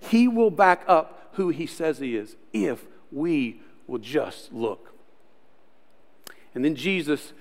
He 0.00 0.28
will 0.28 0.50
back 0.50 0.84
up 0.86 1.30
who 1.34 1.48
He 1.50 1.66
says 1.66 1.98
He 1.98 2.16
is 2.16 2.36
if 2.52 2.86
we 3.10 3.60
will 3.86 3.98
just 3.98 4.52
look. 4.52 4.89
And 6.54 6.64
then 6.64 6.74
Jesus 6.74 7.32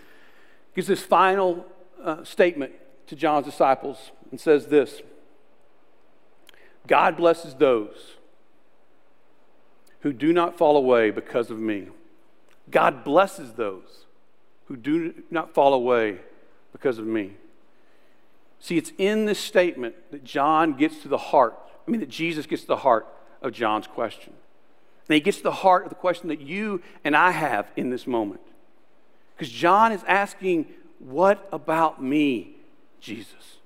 gives 0.76 0.88
this 0.88 1.02
final 1.02 1.66
uh, 2.04 2.24
statement 2.24 2.74
to 3.08 3.16
John's 3.16 3.46
disciples 3.46 4.12
and 4.32 4.40
says 4.40 4.68
this 4.68 5.02
God 6.88 7.18
blesses 7.18 7.56
those 7.56 8.16
who 10.02 10.14
do 10.14 10.32
not 10.32 10.58
fall 10.58 10.78
away 10.78 11.12
because 11.12 11.52
of 11.52 11.60
me. 11.60 11.88
God 12.72 13.04
blesses 13.04 13.54
those 13.54 14.06
who 14.66 14.78
do 14.78 15.14
not 15.30 15.54
fall 15.54 15.74
away 15.74 16.20
because 16.72 17.00
of 17.00 17.06
me. 17.06 17.34
See, 18.60 18.78
it's 18.78 18.92
in 18.98 19.26
this 19.26 19.40
statement 19.40 19.96
that 20.12 20.24
John 20.24 20.74
gets 20.74 21.02
to 21.02 21.08
the 21.08 21.18
heart, 21.18 21.58
I 21.88 21.92
mean, 21.92 22.00
that 22.02 22.10
Jesus 22.10 22.46
gets 22.46 22.64
to 22.64 22.68
the 22.68 22.78
heart 22.78 23.08
of 23.42 23.52
John's 23.52 23.88
question. 23.88 24.34
And 25.08 25.16
he 25.16 25.22
gets 25.22 25.38
to 25.38 25.44
the 25.44 25.52
heart 25.52 25.84
of 25.84 25.90
the 25.90 25.96
question 25.96 26.28
that 26.30 26.42
you 26.42 26.82
and 27.04 27.16
I 27.16 27.32
have 27.32 27.68
in 27.76 27.90
this 27.90 28.06
moment. 28.06 28.42
Because 29.40 29.54
John 29.54 29.94
is 29.94 30.04
asking, 30.06 30.66
What 31.00 31.48
about 31.54 32.04
me, 32.04 32.58
Jesus? 33.00 33.58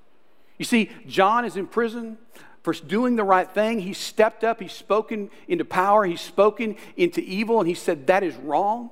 You 0.60 0.66
see, 0.66 0.92
John 1.08 1.46
is 1.46 1.58
in 1.58 1.66
prison 1.66 2.20
for 2.62 2.74
doing 2.74 3.16
the 3.16 3.24
right 3.24 3.50
thing. 3.50 3.80
He 3.80 3.94
stepped 3.94 4.44
up, 4.44 4.62
he's 4.62 4.72
spoken 4.72 5.32
into 5.48 5.66
power, 5.66 6.06
he's 6.06 6.22
spoken 6.22 6.76
into 6.96 7.22
evil, 7.22 7.60
and 7.60 7.68
he 7.68 7.74
said, 7.74 8.06
That 8.06 8.22
is 8.22 8.36
wrong. 8.36 8.92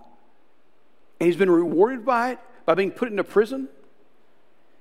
And 1.20 1.28
he's 1.28 1.38
been 1.38 1.52
rewarded 1.52 2.04
by 2.04 2.32
it 2.32 2.40
by 2.66 2.74
being 2.74 2.90
put 2.90 3.12
into 3.12 3.24
prison. 3.24 3.70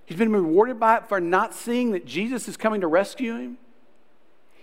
He's 0.07 0.17
been 0.17 0.33
rewarded 0.33 0.81
by 0.81 0.97
it 0.97 1.09
for 1.11 1.21
not 1.21 1.55
seeing 1.55 1.91
that 1.93 2.07
Jesus 2.07 2.49
is 2.49 2.57
coming 2.57 2.81
to 2.81 2.87
rescue 2.87 3.37
him. 3.37 3.59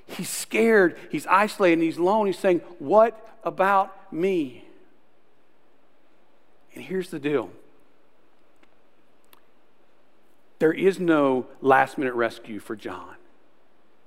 He's 0.08 0.30
scared, 0.30 0.98
he's 1.12 1.28
isolated, 1.28 1.84
he's 1.84 1.98
alone. 1.98 2.26
He's 2.26 2.40
saying, 2.40 2.62
What 2.80 3.38
about 3.44 4.12
me? 4.12 4.67
And 6.78 6.86
here's 6.86 7.10
the 7.10 7.18
deal 7.18 7.50
there 10.60 10.72
is 10.72 11.00
no 11.00 11.48
last 11.60 11.98
minute 11.98 12.14
rescue 12.14 12.60
for 12.60 12.76
John. 12.76 13.16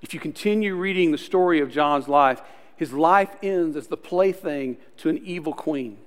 If 0.02 0.14
you 0.14 0.20
continue 0.20 0.76
reading 0.76 1.10
the 1.10 1.18
story 1.18 1.58
of 1.58 1.72
John's 1.72 2.06
life, 2.06 2.40
his 2.76 2.92
life 2.92 3.30
ends 3.42 3.76
as 3.76 3.88
the 3.88 3.96
plaything 3.96 4.76
to 4.98 5.08
an 5.08 5.18
evil 5.24 5.52
queen. 5.52 5.98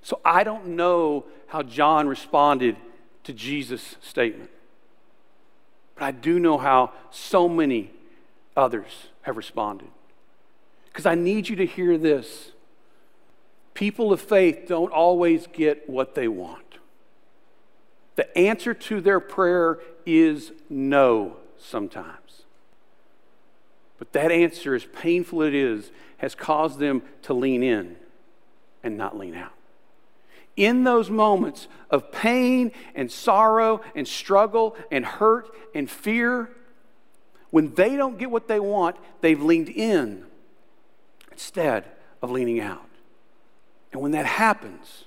So 0.00 0.20
I 0.24 0.44
don't 0.44 0.76
know 0.76 1.24
how 1.48 1.64
John 1.64 2.06
responded 2.06 2.76
to 3.24 3.32
Jesus' 3.32 3.96
statement. 4.00 4.50
But 5.96 6.04
I 6.04 6.12
do 6.12 6.38
know 6.38 6.56
how 6.56 6.92
so 7.10 7.48
many 7.48 7.90
others 8.56 9.08
have 9.22 9.36
responded. 9.36 9.88
Because 10.86 11.04
I 11.04 11.16
need 11.16 11.48
you 11.48 11.56
to 11.56 11.66
hear 11.66 11.98
this. 11.98 12.52
People 13.74 14.12
of 14.12 14.20
faith 14.20 14.66
don't 14.68 14.92
always 14.92 15.48
get 15.48 15.90
what 15.90 16.14
they 16.14 16.28
want. 16.28 16.78
The 18.16 18.36
answer 18.38 18.72
to 18.72 19.00
their 19.00 19.18
prayer 19.18 19.80
is 20.06 20.52
no 20.70 21.36
sometimes. 21.58 22.42
But 23.98 24.12
that 24.12 24.30
answer, 24.30 24.74
as 24.74 24.84
painful 24.84 25.42
as 25.42 25.48
it 25.48 25.54
is, 25.54 25.90
has 26.18 26.34
caused 26.34 26.78
them 26.78 27.02
to 27.22 27.34
lean 27.34 27.62
in 27.62 27.96
and 28.82 28.96
not 28.96 29.18
lean 29.18 29.34
out. 29.34 29.52
In 30.56 30.84
those 30.84 31.10
moments 31.10 31.66
of 31.90 32.12
pain 32.12 32.70
and 32.94 33.10
sorrow 33.10 33.80
and 33.96 34.06
struggle 34.06 34.76
and 34.92 35.04
hurt 35.04 35.48
and 35.74 35.90
fear, 35.90 36.50
when 37.50 37.74
they 37.74 37.96
don't 37.96 38.18
get 38.18 38.30
what 38.30 38.46
they 38.46 38.60
want, 38.60 38.96
they've 39.20 39.42
leaned 39.42 39.68
in 39.68 40.24
instead 41.32 41.84
of 42.22 42.30
leaning 42.30 42.60
out. 42.60 42.86
And 43.94 44.02
when 44.02 44.10
that 44.10 44.26
happens, 44.26 45.04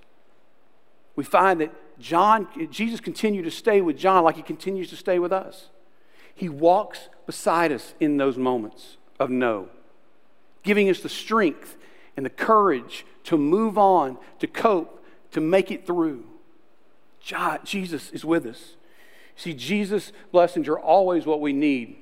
we 1.18 1.26
find 1.26 1.60
that 1.60 2.00
John, 2.00 2.48
Jesus 2.72 3.02
continued 3.02 3.44
to 3.44 3.52
stay 3.52 3.82
with 3.82 3.98
John 3.98 4.24
like 4.24 4.38
he 4.38 4.42
continues 4.42 4.90
to 4.92 4.96
stay 4.96 5.20
with 5.20 5.34
us. 5.34 5.68
He 6.34 6.48
walks 6.48 7.10
beside 7.26 7.74
us 7.74 7.94
in 8.00 8.16
those 8.16 8.38
moments 8.38 8.96
of 9.20 9.30
no, 9.30 9.68
giving 10.64 10.90
us 10.90 11.02
the 11.02 11.10
strength 11.10 11.76
and 12.16 12.26
the 12.26 12.30
courage 12.30 13.06
to 13.26 13.38
move 13.38 13.78
on, 13.78 14.18
to 14.40 14.48
cope, 14.48 15.04
to 15.32 15.42
make 15.42 15.70
it 15.70 15.86
through. 15.86 16.24
Jesus 17.66 18.10
is 18.12 18.24
with 18.24 18.46
us. 18.46 18.78
See, 19.36 19.54
Jesus' 19.54 20.14
blessings 20.32 20.70
are 20.70 20.80
always 20.80 21.26
what 21.26 21.42
we 21.42 21.52
need, 21.52 21.98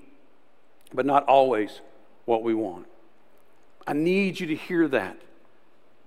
but 0.94 1.08
not 1.08 1.26
always 1.26 1.82
what 2.26 2.44
we 2.44 2.54
want. 2.54 2.86
I 3.88 3.94
need 3.94 4.40
you 4.40 4.46
to 4.48 4.56
hear 4.56 4.88
that. 4.90 5.18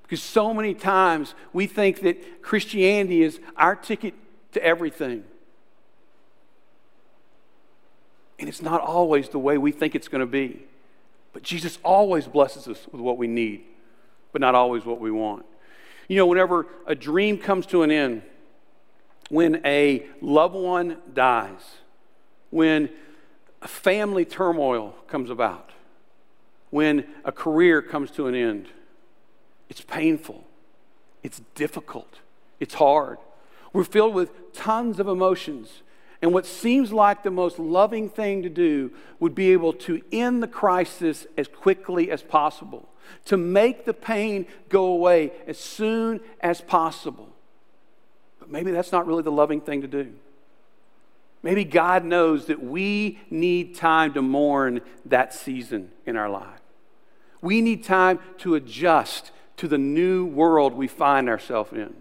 Because 0.08 0.22
so 0.22 0.54
many 0.54 0.72
times 0.72 1.34
we 1.52 1.66
think 1.66 2.00
that 2.00 2.42
Christianity 2.42 3.22
is 3.22 3.40
our 3.58 3.76
ticket 3.76 4.14
to 4.52 4.64
everything. 4.64 5.22
And 8.38 8.48
it's 8.48 8.62
not 8.62 8.80
always 8.80 9.28
the 9.28 9.38
way 9.38 9.58
we 9.58 9.70
think 9.70 9.94
it's 9.94 10.08
going 10.08 10.22
to 10.22 10.26
be. 10.26 10.62
But 11.34 11.42
Jesus 11.42 11.78
always 11.84 12.26
blesses 12.26 12.66
us 12.68 12.86
with 12.90 13.02
what 13.02 13.18
we 13.18 13.26
need, 13.26 13.64
but 14.32 14.40
not 14.40 14.54
always 14.54 14.86
what 14.86 14.98
we 14.98 15.10
want. 15.10 15.44
You 16.08 16.16
know, 16.16 16.26
whenever 16.26 16.66
a 16.86 16.94
dream 16.94 17.36
comes 17.36 17.66
to 17.66 17.82
an 17.82 17.90
end, 17.90 18.22
when 19.28 19.60
a 19.66 20.06
loved 20.22 20.54
one 20.54 20.96
dies, 21.12 21.60
when 22.48 22.88
a 23.60 23.68
family 23.68 24.24
turmoil 24.24 24.94
comes 25.06 25.28
about, 25.28 25.72
when 26.70 27.04
a 27.26 27.32
career 27.32 27.82
comes 27.82 28.10
to 28.12 28.26
an 28.26 28.34
end, 28.34 28.68
it's 29.68 29.80
painful, 29.80 30.44
it's 31.22 31.40
difficult, 31.54 32.20
it's 32.60 32.74
hard. 32.74 33.18
We're 33.72 33.84
filled 33.84 34.14
with 34.14 34.52
tons 34.54 34.98
of 34.98 35.08
emotions 35.08 35.82
and 36.20 36.32
what 36.32 36.46
seems 36.46 36.92
like 36.92 37.22
the 37.22 37.30
most 37.30 37.58
loving 37.58 38.08
thing 38.08 38.42
to 38.42 38.48
do 38.48 38.90
would 39.20 39.34
be 39.34 39.52
able 39.52 39.72
to 39.74 40.02
end 40.10 40.42
the 40.42 40.48
crisis 40.48 41.26
as 41.36 41.46
quickly 41.46 42.10
as 42.10 42.22
possible, 42.22 42.88
to 43.26 43.36
make 43.36 43.84
the 43.84 43.94
pain 43.94 44.46
go 44.68 44.86
away 44.86 45.32
as 45.46 45.58
soon 45.58 46.20
as 46.40 46.60
possible. 46.60 47.28
But 48.40 48.50
maybe 48.50 48.72
that's 48.72 48.90
not 48.90 49.06
really 49.06 49.22
the 49.22 49.32
loving 49.32 49.60
thing 49.60 49.80
to 49.82 49.88
do. 49.88 50.12
Maybe 51.44 51.64
God 51.64 52.04
knows 52.04 52.46
that 52.46 52.60
we 52.60 53.20
need 53.30 53.76
time 53.76 54.12
to 54.14 54.22
mourn 54.22 54.80
that 55.04 55.32
season 55.32 55.92
in 56.04 56.16
our 56.16 56.28
life. 56.28 56.60
We 57.40 57.60
need 57.60 57.84
time 57.84 58.18
to 58.38 58.56
adjust 58.56 59.30
to 59.58 59.68
the 59.68 59.78
new 59.78 60.24
world 60.24 60.72
we 60.72 60.88
find 60.88 61.28
ourselves 61.28 61.72
in. 61.72 61.94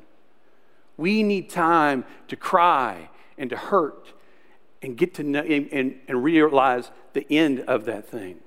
We 0.96 1.22
need 1.22 1.50
time 1.50 2.06
to 2.28 2.36
cry 2.36 3.10
and 3.38 3.50
to 3.50 3.58
hurt 3.58 4.14
and 4.82 4.96
get 4.96 5.14
to 5.16 5.24
know 5.24 5.42
and, 5.42 6.00
and 6.08 6.24
realize 6.24 6.92
the 7.14 7.26
end 7.32 7.62
of 7.62 7.86
that 7.86 8.08
thing. 8.08 8.40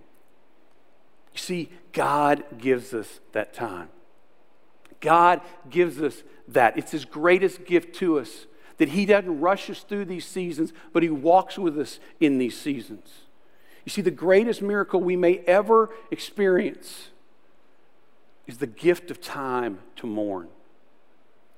You 1.33 1.39
see, 1.39 1.71
God 1.93 2.45
gives 2.59 2.95
us 2.95 3.21
that 3.33 3.53
time. 3.53 3.89
God 5.01 5.41
gives 5.69 6.01
us 6.01 6.23
that. 6.49 6.77
It's 6.77 6.93
His 6.93 7.05
greatest 7.05 7.65
gift 7.65 7.95
to 7.97 8.19
us 8.19 8.47
that 8.79 8.91
He 8.91 9.07
doesn't 9.07 9.41
rush 9.41 9.71
us 9.71 9.81
through 9.81 10.07
these 10.07 10.27
seasons, 10.27 10.73
but 10.93 11.03
He 11.03 11.11
walks 11.11 11.59
with 11.59 11.79
us 11.79 11.99
in 12.19 12.39
these 12.39 12.59
seasons. 12.59 13.09
You 13.85 13.91
see, 13.91 14.03
the 14.03 14.11
greatest 14.11 14.63
miracle 14.63 15.01
we 15.01 15.17
may 15.17 15.39
ever 15.47 15.91
experience 16.11 17.09
is 18.51 18.59
the 18.59 18.67
gift 18.67 19.13
of 19.13 19.21
time 19.21 19.79
to 19.95 20.07
mourn. 20.07 20.49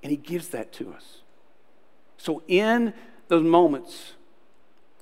And 0.02 0.10
He 0.10 0.16
gives 0.16 0.48
that 0.48 0.72
to 0.74 0.92
us. 0.92 1.22
So, 2.18 2.42
in 2.46 2.92
those 3.28 3.42
moments, 3.42 4.12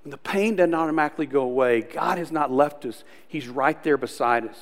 when 0.05 0.13
the 0.13 0.17
pain 0.17 0.57
doesn't 0.57 0.73
automatically 0.73 1.27
go 1.27 1.43
away, 1.43 1.81
God 1.81 2.17
has 2.17 2.31
not 2.31 2.53
left 2.53 2.85
us. 2.85 3.03
He's 3.27 3.49
right 3.49 3.83
there 3.83 3.97
beside 3.97 4.47
us. 4.47 4.59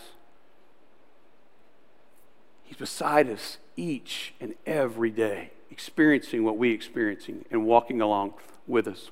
He's 2.65 2.79
beside 2.79 3.29
us 3.29 3.59
each 3.77 4.33
and 4.41 4.55
every 4.67 5.11
day, 5.11 5.53
experiencing 5.71 6.45
what 6.45 6.57
we're 6.57 6.75
experiencing 6.75 7.45
and 7.51 7.67
walking 7.67 8.01
along 8.01 8.35
with 8.67 8.89
us. 8.89 9.11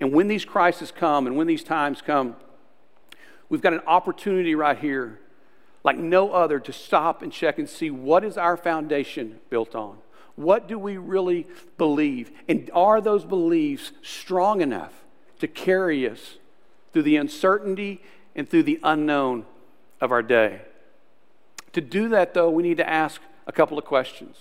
And 0.00 0.12
when 0.12 0.26
these 0.26 0.44
crises 0.44 0.90
come 0.90 1.26
and 1.26 1.36
when 1.36 1.46
these 1.46 1.62
times 1.62 2.00
come, 2.00 2.34
we've 3.50 3.60
got 3.60 3.74
an 3.74 3.82
opportunity 3.86 4.54
right 4.54 4.78
here, 4.78 5.20
like 5.84 5.96
no 5.96 6.32
other, 6.32 6.60
to 6.60 6.72
stop 6.72 7.22
and 7.22 7.32
check 7.32 7.58
and 7.58 7.68
see 7.68 7.90
what 7.90 8.24
is 8.24 8.36
our 8.36 8.56
foundation 8.56 9.40
built 9.50 9.74
on? 9.74 9.98
What 10.36 10.66
do 10.66 10.78
we 10.78 10.96
really 10.96 11.46
believe? 11.76 12.30
And 12.48 12.70
are 12.72 13.00
those 13.00 13.24
beliefs 13.24 13.92
strong 14.02 14.60
enough 14.60 14.92
to 15.40 15.48
carry 15.48 16.08
us 16.08 16.38
through 16.92 17.02
the 17.02 17.16
uncertainty 17.16 18.02
and 18.34 18.48
through 18.48 18.62
the 18.62 18.80
unknown 18.82 19.44
of 20.00 20.12
our 20.12 20.22
day? 20.22 20.62
To 21.72 21.80
do 21.80 22.08
that, 22.10 22.34
though, 22.34 22.50
we 22.50 22.62
need 22.62 22.76
to 22.78 22.88
ask 22.88 23.20
a 23.46 23.52
couple 23.52 23.78
of 23.78 23.84
questions. 23.84 24.36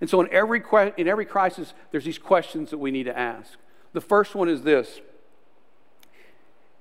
And 0.00 0.10
so, 0.10 0.20
in 0.20 0.28
every, 0.32 0.60
que- 0.60 0.92
in 0.96 1.08
every 1.08 1.24
crisis, 1.24 1.74
there's 1.90 2.04
these 2.04 2.18
questions 2.18 2.70
that 2.70 2.78
we 2.78 2.90
need 2.90 3.04
to 3.04 3.16
ask. 3.16 3.58
The 3.92 4.00
first 4.00 4.34
one 4.34 4.48
is 4.48 4.62
this 4.62 5.00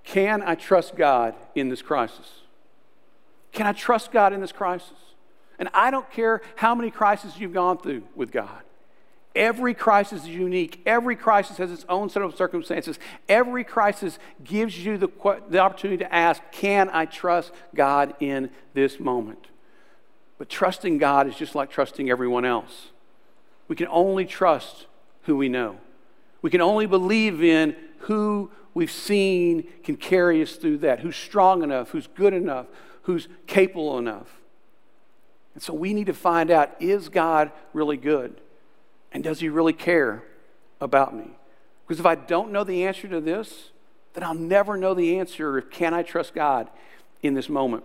Can 0.03 0.41
I 0.43 0.55
trust 0.55 0.95
God 0.95 1.35
in 1.53 1.69
this 1.69 1.81
crisis? 1.81 2.41
Can 3.55 3.65
I 3.65 3.71
trust 3.71 4.11
God 4.11 4.33
in 4.33 4.41
this 4.41 4.51
crisis? 4.51 4.97
And 5.57 5.69
I 5.73 5.89
don't 5.89 6.09
care 6.11 6.41
how 6.55 6.75
many 6.75 6.91
crises 6.91 7.39
you've 7.39 7.53
gone 7.53 7.77
through 7.77 8.03
with 8.13 8.31
God. 8.31 8.61
Every 9.33 9.73
crisis 9.73 10.23
is 10.23 10.29
unique. 10.29 10.81
Every 10.85 11.15
crisis 11.15 11.57
has 11.57 11.71
its 11.71 11.85
own 11.87 12.09
set 12.09 12.21
of 12.21 12.35
circumstances. 12.35 12.99
Every 13.27 13.63
crisis 13.63 14.19
gives 14.43 14.85
you 14.85 14.97
the, 14.97 15.07
the 15.49 15.59
opportunity 15.59 16.03
to 16.03 16.13
ask, 16.13 16.41
Can 16.51 16.89
I 16.91 17.05
trust 17.05 17.51
God 17.73 18.13
in 18.19 18.49
this 18.73 18.99
moment? 18.99 19.47
But 20.37 20.49
trusting 20.49 20.97
God 20.97 21.27
is 21.27 21.35
just 21.35 21.55
like 21.55 21.69
trusting 21.69 22.09
everyone 22.09 22.45
else. 22.45 22.89
We 23.67 23.77
can 23.77 23.87
only 23.87 24.25
trust 24.25 24.87
who 25.23 25.37
we 25.37 25.47
know. 25.47 25.77
We 26.41 26.49
can 26.49 26.61
only 26.61 26.85
believe 26.85 27.41
in 27.41 27.75
who 27.99 28.51
we've 28.73 28.91
seen 28.91 29.67
can 29.83 29.95
carry 29.95 30.41
us 30.41 30.57
through 30.57 30.79
that, 30.79 30.99
who's 30.99 31.15
strong 31.15 31.63
enough, 31.63 31.89
who's 31.91 32.07
good 32.07 32.33
enough, 32.33 32.67
who's 33.05 33.27
capable 33.47 33.97
enough. 33.97 34.41
And 35.53 35.63
so 35.63 35.73
we 35.73 35.93
need 35.93 36.07
to 36.07 36.13
find 36.13 36.51
out 36.51 36.75
is 36.79 37.09
God 37.09 37.51
really 37.71 37.97
good? 37.97 38.41
And 39.11 39.23
does 39.23 39.39
he 39.39 39.47
really 39.47 39.73
care 39.73 40.23
about 40.81 41.15
me? 41.15 41.29
Because 41.87 41.99
if 41.99 42.05
I 42.05 42.15
don't 42.15 42.51
know 42.51 42.63
the 42.63 42.85
answer 42.85 43.07
to 43.07 43.21
this, 43.21 43.69
then 44.13 44.23
I'll 44.23 44.33
never 44.33 44.75
know 44.75 44.93
the 44.93 45.19
answer 45.19 45.57
if 45.57 45.69
can 45.69 45.93
I 45.93 46.03
trust 46.03 46.33
God 46.33 46.69
in 47.21 47.35
this 47.35 47.47
moment. 47.47 47.83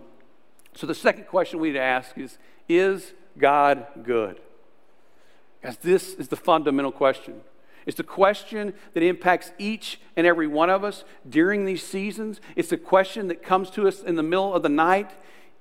So 0.73 0.87
the 0.87 0.95
second 0.95 1.27
question 1.27 1.59
we 1.59 1.69
need 1.69 1.75
to 1.75 1.81
ask 1.81 2.17
is 2.17 2.37
Is 2.67 3.13
God 3.37 3.85
good? 4.03 4.39
As 5.61 5.77
this 5.77 6.15
is 6.15 6.29
the 6.29 6.35
fundamental 6.35 6.91
question. 6.91 7.41
It's 7.85 7.97
the 7.97 8.03
question 8.03 8.73
that 8.93 9.03
impacts 9.03 9.51
each 9.57 9.99
and 10.15 10.27
every 10.27 10.47
one 10.47 10.69
of 10.69 10.83
us 10.83 11.03
during 11.27 11.65
these 11.65 11.83
seasons. 11.83 12.39
It's 12.55 12.69
the 12.69 12.77
question 12.77 13.27
that 13.27 13.43
comes 13.43 13.69
to 13.71 13.87
us 13.87 14.01
in 14.01 14.15
the 14.15 14.23
middle 14.23 14.53
of 14.53 14.63
the 14.63 14.69
night 14.69 15.11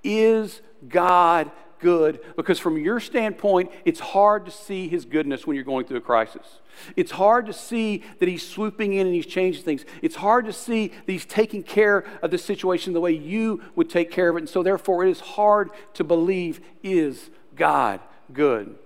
Is 0.02 0.62
God 0.88 1.50
good 1.80 2.20
because, 2.36 2.58
from 2.58 2.78
your 2.78 3.00
standpoint, 3.00 3.70
it's 3.84 4.00
hard 4.00 4.44
to 4.44 4.50
see 4.50 4.88
His 4.88 5.04
goodness 5.04 5.46
when 5.46 5.56
you're 5.56 5.64
going 5.64 5.86
through 5.86 5.96
a 5.96 6.02
crisis. 6.02 6.60
It's 6.96 7.10
hard 7.10 7.46
to 7.46 7.52
see 7.52 8.02
that 8.18 8.28
He's 8.28 8.46
swooping 8.46 8.92
in 8.92 9.06
and 9.06 9.14
He's 9.14 9.26
changing 9.26 9.64
things. 9.64 9.84
It's 10.02 10.16
hard 10.16 10.46
to 10.46 10.52
see 10.52 10.88
that 10.88 11.12
He's 11.12 11.26
taking 11.26 11.62
care 11.62 12.04
of 12.22 12.30
the 12.30 12.38
situation 12.38 12.92
the 12.92 13.00
way 13.00 13.12
you 13.12 13.62
would 13.74 13.90
take 13.90 14.10
care 14.10 14.28
of 14.28 14.36
it. 14.36 14.40
And 14.40 14.48
so, 14.48 14.62
therefore, 14.62 15.04
it 15.04 15.10
is 15.10 15.20
hard 15.20 15.70
to 15.94 16.04
believe 16.04 16.60
is 16.82 17.30
God 17.56 18.00
good? 18.32 18.76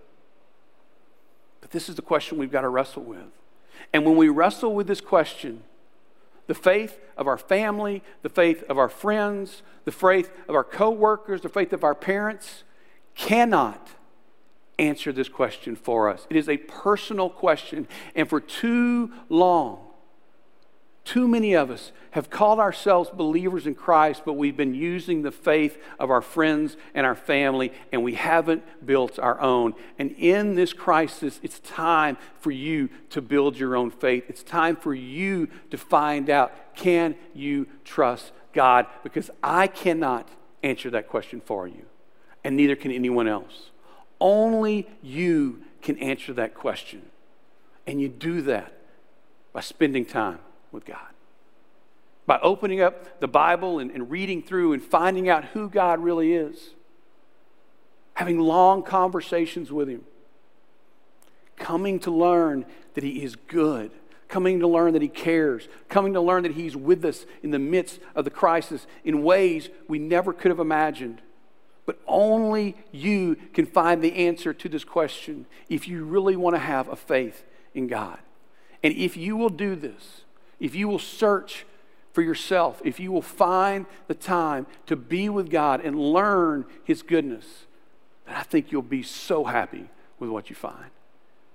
This 1.75 1.89
is 1.89 1.97
the 1.97 2.03
question 2.03 2.39
we've 2.39 2.53
got 2.53 2.61
to 2.61 2.69
wrestle 2.69 3.03
with. 3.03 3.27
And 3.93 4.05
when 4.07 4.15
we 4.15 4.29
wrestle 4.29 4.77
with 4.77 4.87
this 4.87 5.01
question, 5.01 5.65
the 6.47 6.55
faith 6.55 7.01
of 7.17 7.27
our 7.27 7.37
family, 7.37 8.01
the 8.23 8.29
faith 8.29 8.63
of 8.69 8.79
our 8.79 8.89
friends, 8.89 9.63
the 9.85 9.91
faith 9.91 10.31
of 10.49 10.55
our 10.55 10.63
coworkers, 10.63 11.41
the 11.41 11.49
faith 11.49 11.73
of 11.73 11.83
our 11.83 11.97
parents, 11.97 12.63
cannot 13.17 13.89
answer 14.79 15.13
this 15.13 15.29
question 15.29 15.75
for 15.75 16.09
us. 16.09 16.29
It 16.31 16.37
is 16.37 16.49
a 16.49 16.59
personal 16.59 17.29
question. 17.29 17.89
And 18.15 18.29
for 18.29 18.41
too 18.41 19.13
long, 19.29 19.81
too 21.05 21.29
many 21.29 21.53
of 21.53 21.71
us 21.71 21.93
have 22.13 22.31
called 22.31 22.59
ourselves 22.59 23.11
believers 23.11 23.67
in 23.67 23.75
Christ, 23.75 24.23
but 24.25 24.35
we've 24.35 24.57
been 24.57 24.75
using 24.75 25.21
the 25.21 25.31
faith 25.31 25.77
of 25.99 26.11
our 26.11 26.23
friends 26.23 26.79
and 26.95 27.05
our 27.05 27.15
family, 27.15 27.73
and 27.93 28.03
we 28.03 28.15
haven't 28.15 28.63
built 28.87 29.19
our 29.19 29.39
own. 29.41 29.75
And 29.99 30.13
in 30.13 30.55
this 30.55 30.73
crisis, 30.73 31.41
it's 31.43 31.59
time 31.61 32.17
for 32.41 32.51
you 32.51 32.89
to 33.11 33.21
build 33.21 33.59
your 33.59 33.77
own 33.77 33.91
faith. 33.91 34.25
It's 34.29 34.43
time 34.43 34.77
for 34.77 34.95
you 34.95 35.49
to 35.71 35.77
find 35.77 36.31
out 36.31 36.75
can 36.75 37.17
you 37.35 37.67
trust 37.85 38.33
God? 38.55 38.87
Because 39.03 39.31
I 39.43 39.67
cannot 39.67 40.29
answer 40.63 40.89
that 40.91 41.09
question 41.09 41.43
for 41.45 41.69
you 41.69 41.85
and 42.43 42.57
neither 42.57 42.77
can 42.77 42.91
anyone 42.91 43.29
else. 43.29 43.71
Only 44.21 44.89
you 45.03 45.63
can 45.83 45.99
answer 45.99 46.33
that 46.35 46.55
question. 46.55 47.03
And 47.87 48.01
you 48.01 48.09
do 48.09 48.41
that 48.43 48.73
by 49.53 49.61
spending 49.61 50.07
time 50.07 50.39
with 50.75 50.85
God. 50.85 50.99
By 52.27 52.39
opening 52.43 52.81
up 52.81 53.21
the 53.21 53.29
Bible 53.29 53.79
and, 53.79 53.91
and, 53.91 54.11
reading 54.11 54.43
through 54.43 54.73
and 54.73 54.83
finding 54.83 55.29
out 55.29 55.47
who 55.47 55.69
God 55.71 56.01
really 56.01 56.35
is. 56.35 56.71
Having 58.15 58.41
long 58.41 58.83
conversations 58.83 59.71
with 59.71 59.89
Him. 59.89 60.05
Coming 61.57 61.99
to 62.01 62.11
learn 62.11 62.67
that 62.95 63.05
He 63.05 63.23
is 63.23 63.37
good. 63.37 63.93
Coming 64.29 64.61
to 64.61 64.67
learn 64.67 64.95
that 64.95 65.03
He 65.03 65.09
cares. 65.09 65.69
Coming 65.89 66.15
to 66.15 66.21
learn 66.21 66.43
that 66.43 66.53
He's 66.53 66.75
with 66.77 67.05
us 67.05 67.27
in 67.43 67.51
the 67.51 67.59
midst 67.59 68.01
of 68.15 68.25
the 68.25 68.31
crisis 68.31 68.87
in 69.05 69.23
ways 69.23 69.69
we 69.87 69.99
never 69.99 70.33
could 70.33 70.51
have 70.51 70.61
imagined. 70.61 71.21
But 71.87 72.01
only 72.07 72.77
you 72.91 73.37
can 73.53 73.67
find 73.67 74.03
the 74.03 74.15
answer 74.15 74.55
to 74.55 74.69
this 74.69 74.85
question 74.85 75.45
if 75.69 75.87
you 75.87 76.05
really 76.05 76.37
want 76.37 76.57
to 76.57 76.61
have 76.61 76.89
a 76.89 76.97
faith 76.97 77.45
in 77.75 77.87
God. 77.87 78.19
And 78.83 78.95
if 78.95 79.17
you 79.17 79.37
will 79.37 79.51
do 79.51 79.77
this, 79.77 80.24
if 80.61 80.75
you 80.75 80.89
will 80.89 80.99
search 80.99 81.67
for 82.13 82.23
yourself, 82.23 82.81
if 82.85 83.01
you 83.01 83.11
will 83.11 83.23
find 83.23 83.87
the 84.07 84.15
time 84.15 84.67
to 84.87 84.97
be 84.97 85.29
with 85.29 85.51
God 85.51 85.81
and 85.81 85.99
learn 85.99 86.65
His 86.85 87.03
goodness, 87.03 87.67
then 88.27 88.37
I 88.37 88.43
think 88.43 88.71
you'll 88.71 88.83
be 88.83 89.03
so 89.03 89.45
happy 89.45 89.89
with 90.19 90.31
what 90.31 90.49
you 90.49 90.57
find. 90.57 90.91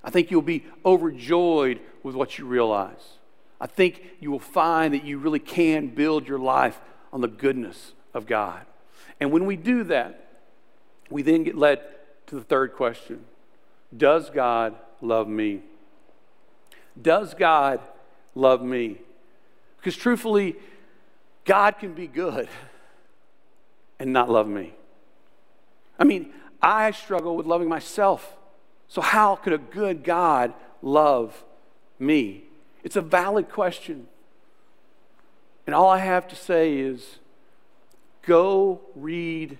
I 0.03 0.09
think 0.09 0.31
you'll 0.31 0.41
be 0.41 0.65
overjoyed 0.85 1.79
with 2.03 2.15
what 2.15 2.37
you 2.37 2.45
realize. 2.45 3.17
I 3.59 3.67
think 3.67 4.03
you 4.19 4.31
will 4.31 4.39
find 4.39 4.93
that 4.93 5.03
you 5.03 5.17
really 5.17 5.39
can 5.39 5.87
build 5.87 6.27
your 6.27 6.39
life 6.39 6.79
on 7.11 7.21
the 7.21 7.27
goodness 7.27 7.93
of 8.13 8.25
God. 8.25 8.65
And 9.19 9.31
when 9.31 9.45
we 9.45 9.55
do 9.55 9.83
that, 9.85 10.27
we 11.09 11.21
then 11.21 11.43
get 11.43 11.57
led 11.57 11.81
to 12.27 12.35
the 12.35 12.43
third 12.43 12.73
question 12.73 13.25
Does 13.95 14.29
God 14.29 14.75
love 15.01 15.27
me? 15.27 15.61
Does 17.01 17.33
God 17.33 17.79
love 18.35 18.61
me? 18.61 18.97
Because 19.77 19.95
truthfully, 19.95 20.55
God 21.45 21.79
can 21.79 21.93
be 21.93 22.07
good 22.07 22.47
and 23.99 24.13
not 24.13 24.29
love 24.29 24.47
me. 24.47 24.73
I 25.97 26.03
mean, 26.03 26.33
I 26.61 26.91
struggle 26.91 27.35
with 27.35 27.45
loving 27.45 27.69
myself. 27.69 28.35
So, 28.87 29.01
how 29.01 29.35
could 29.35 29.53
a 29.53 29.57
good 29.57 30.03
God 30.03 30.53
love 30.81 31.43
me? 31.99 32.43
It's 32.83 32.95
a 32.95 33.01
valid 33.01 33.49
question. 33.49 34.07
And 35.65 35.75
all 35.75 35.89
I 35.89 35.99
have 35.99 36.27
to 36.29 36.35
say 36.35 36.77
is 36.77 37.19
go 38.23 38.81
read 38.95 39.57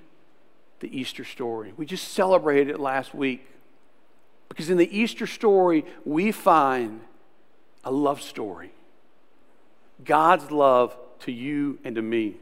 the 0.80 0.98
Easter 0.98 1.24
story. 1.24 1.74
We 1.78 1.86
just 1.86 2.10
celebrated 2.10 2.70
it 2.70 2.80
last 2.80 3.14
week. 3.14 3.46
Because 4.48 4.70
in 4.70 4.78
the 4.78 4.98
Easter 4.98 5.28
story, 5.28 5.86
we 6.06 6.32
find 6.32 7.02
a 7.84 7.92
love 7.92 8.22
story 8.22 8.72
God's 10.04 10.50
love 10.52 10.96
to 11.22 11.32
you 11.32 11.80
and 11.84 11.96
to 11.96 12.02
me. 12.02 12.36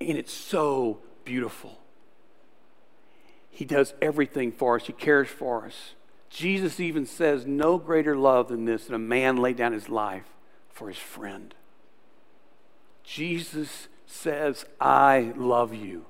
And 0.00 0.16
it's 0.16 0.32
so 0.32 0.98
beautiful. 1.24 1.78
He 3.50 3.64
does 3.64 3.92
everything 4.00 4.52
for 4.52 4.76
us, 4.76 4.86
He 4.86 4.92
cares 4.92 5.28
for 5.28 5.66
us. 5.66 5.94
Jesus 6.30 6.78
even 6.78 7.06
says, 7.06 7.46
No 7.46 7.78
greater 7.78 8.16
love 8.16 8.48
than 8.48 8.64
this, 8.64 8.84
than 8.84 8.94
a 8.94 8.98
man 8.98 9.36
lay 9.38 9.52
down 9.52 9.72
his 9.72 9.88
life 9.88 10.26
for 10.70 10.88
his 10.88 10.98
friend. 10.98 11.54
Jesus 13.02 13.88
says, 14.06 14.64
I 14.80 15.32
love 15.36 15.74
you 15.74 16.04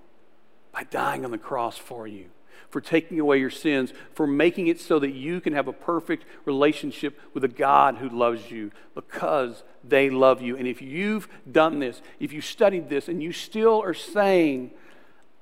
by 0.73 0.83
dying 0.85 1.25
on 1.25 1.31
the 1.31 1.39
cross 1.39 1.79
for 1.79 2.07
you, 2.07 2.27
for 2.71 2.81
taking 2.81 3.21
away 3.21 3.39
your 3.39 3.51
sins, 3.51 3.93
for 4.13 4.27
making 4.27 4.67
it 4.67 4.81
so 4.81 4.99
that 4.99 5.13
you 5.13 5.41
can 5.41 5.53
have 5.53 5.69
a 5.69 5.73
perfect 5.73 6.25
relationship 6.45 7.19
with 7.35 7.45
a 7.45 7.49
God 7.49 7.97
who 7.97 8.09
loves 8.09 8.51
you 8.51 8.71
because 8.95 9.63
they 9.83 10.11
love 10.11 10.43
you. 10.43 10.57
And 10.57 10.67
if 10.67 10.83
you've 10.83 11.29
done 11.51 11.79
this, 11.79 12.03
if 12.21 12.33
you 12.33 12.41
studied 12.41 12.89
this, 12.89 13.09
and 13.09 13.23
you 13.23 13.33
still 13.33 13.83
are 13.83 13.95
saying, 13.95 14.71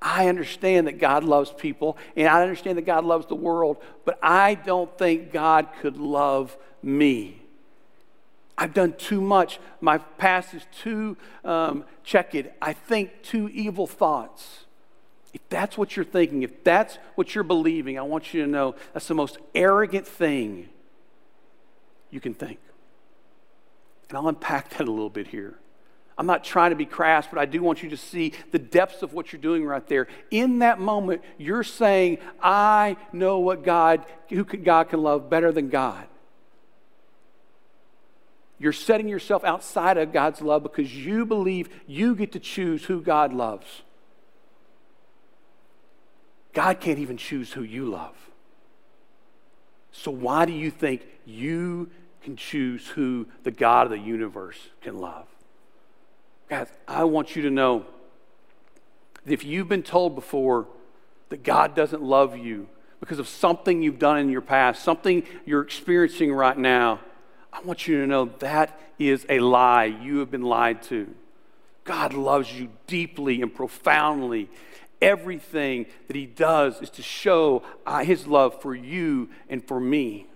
I 0.01 0.27
understand 0.27 0.87
that 0.87 0.99
God 0.99 1.23
loves 1.23 1.51
people 1.51 1.97
and 2.15 2.27
I 2.27 2.41
understand 2.43 2.77
that 2.77 2.85
God 2.85 3.03
loves 3.03 3.25
the 3.25 3.35
world, 3.35 3.77
but 4.05 4.19
I 4.21 4.55
don't 4.55 4.95
think 4.97 5.31
God 5.31 5.67
could 5.81 5.97
love 5.97 6.55
me. 6.83 7.41
I've 8.57 8.73
done 8.73 8.93
too 8.93 9.21
much. 9.21 9.59
My 9.81 9.99
past 9.99 10.53
is 10.53 10.63
too 10.81 11.15
um, 11.43 11.83
checkered. 12.03 12.51
I 12.61 12.73
think 12.73 13.21
too 13.21 13.49
evil 13.49 13.85
thoughts. 13.85 14.65
If 15.33 15.41
that's 15.49 15.77
what 15.77 15.95
you're 15.95 16.05
thinking, 16.05 16.43
if 16.43 16.63
that's 16.63 16.97
what 17.15 17.35
you're 17.35 17.43
believing, 17.43 17.99
I 17.99 18.01
want 18.03 18.33
you 18.33 18.41
to 18.43 18.47
know 18.47 18.75
that's 18.93 19.07
the 19.07 19.13
most 19.13 19.37
arrogant 19.53 20.07
thing 20.07 20.69
you 22.09 22.19
can 22.19 22.33
think. 22.33 22.59
And 24.09 24.17
I'll 24.17 24.27
unpack 24.27 24.69
that 24.71 24.87
a 24.87 24.91
little 24.91 25.09
bit 25.09 25.27
here. 25.27 25.59
I'm 26.17 26.25
not 26.25 26.43
trying 26.43 26.71
to 26.71 26.75
be 26.75 26.85
crass, 26.85 27.27
but 27.29 27.37
I 27.37 27.45
do 27.45 27.61
want 27.61 27.83
you 27.83 27.89
to 27.89 27.97
see 27.97 28.33
the 28.51 28.57
depths 28.57 29.03
of 29.03 29.13
what 29.13 29.31
you're 29.31 29.41
doing 29.41 29.63
right 29.63 29.85
there. 29.87 30.07
In 30.31 30.59
that 30.59 30.79
moment, 30.79 31.21
you're 31.37 31.63
saying, 31.63 32.17
I 32.41 32.97
know 33.13 33.37
what 33.39 33.63
God, 33.63 34.03
who 34.29 34.43
God 34.43 34.89
can 34.89 35.03
love 35.03 35.29
better 35.29 35.51
than 35.51 35.69
God. 35.69 36.07
You're 38.57 38.73
setting 38.73 39.07
yourself 39.07 39.43
outside 39.43 39.97
of 39.97 40.11
God's 40.11 40.41
love 40.41 40.63
because 40.63 40.95
you 40.95 41.25
believe 41.25 41.69
you 41.85 42.15
get 42.15 42.31
to 42.31 42.39
choose 42.39 42.85
who 42.85 43.01
God 43.01 43.31
loves. 43.31 43.83
God 46.57 46.79
can't 46.79 46.97
even 46.97 47.17
choose 47.17 47.53
who 47.53 47.61
you 47.61 47.85
love. 47.85 48.15
So, 49.91 50.09
why 50.09 50.45
do 50.45 50.53
you 50.53 50.71
think 50.71 51.03
you 51.23 51.91
can 52.23 52.35
choose 52.35 52.87
who 52.87 53.27
the 53.43 53.51
God 53.51 53.85
of 53.85 53.91
the 53.91 53.99
universe 53.99 54.57
can 54.81 54.97
love? 54.97 55.27
Guys, 56.49 56.65
I 56.87 57.03
want 57.03 57.35
you 57.35 57.43
to 57.43 57.51
know 57.51 57.85
that 59.23 59.31
if 59.31 59.43
you've 59.43 59.69
been 59.69 59.83
told 59.83 60.15
before 60.15 60.65
that 61.29 61.43
God 61.43 61.75
doesn't 61.75 62.01
love 62.01 62.35
you 62.35 62.67
because 62.99 63.19
of 63.19 63.27
something 63.27 63.83
you've 63.83 63.99
done 63.99 64.17
in 64.17 64.27
your 64.27 64.41
past, 64.41 64.81
something 64.81 65.21
you're 65.45 65.61
experiencing 65.61 66.33
right 66.33 66.57
now, 66.57 67.01
I 67.53 67.61
want 67.61 67.87
you 67.87 68.01
to 68.01 68.07
know 68.07 68.31
that 68.39 68.79
is 68.97 69.27
a 69.29 69.41
lie. 69.41 69.85
You 69.85 70.17
have 70.17 70.31
been 70.31 70.41
lied 70.41 70.81
to. 70.83 71.13
God 71.83 72.15
loves 72.15 72.51
you 72.51 72.69
deeply 72.87 73.43
and 73.43 73.53
profoundly. 73.53 74.49
Everything 75.01 75.85
that 76.07 76.15
He 76.15 76.25
does 76.25 76.81
is 76.81 76.89
to 76.91 77.01
show 77.01 77.63
uh, 77.85 78.03
His 78.03 78.27
love 78.27 78.61
for 78.61 78.75
you 78.75 79.29
and 79.49 79.65
for 79.65 79.79
me. 79.79 80.27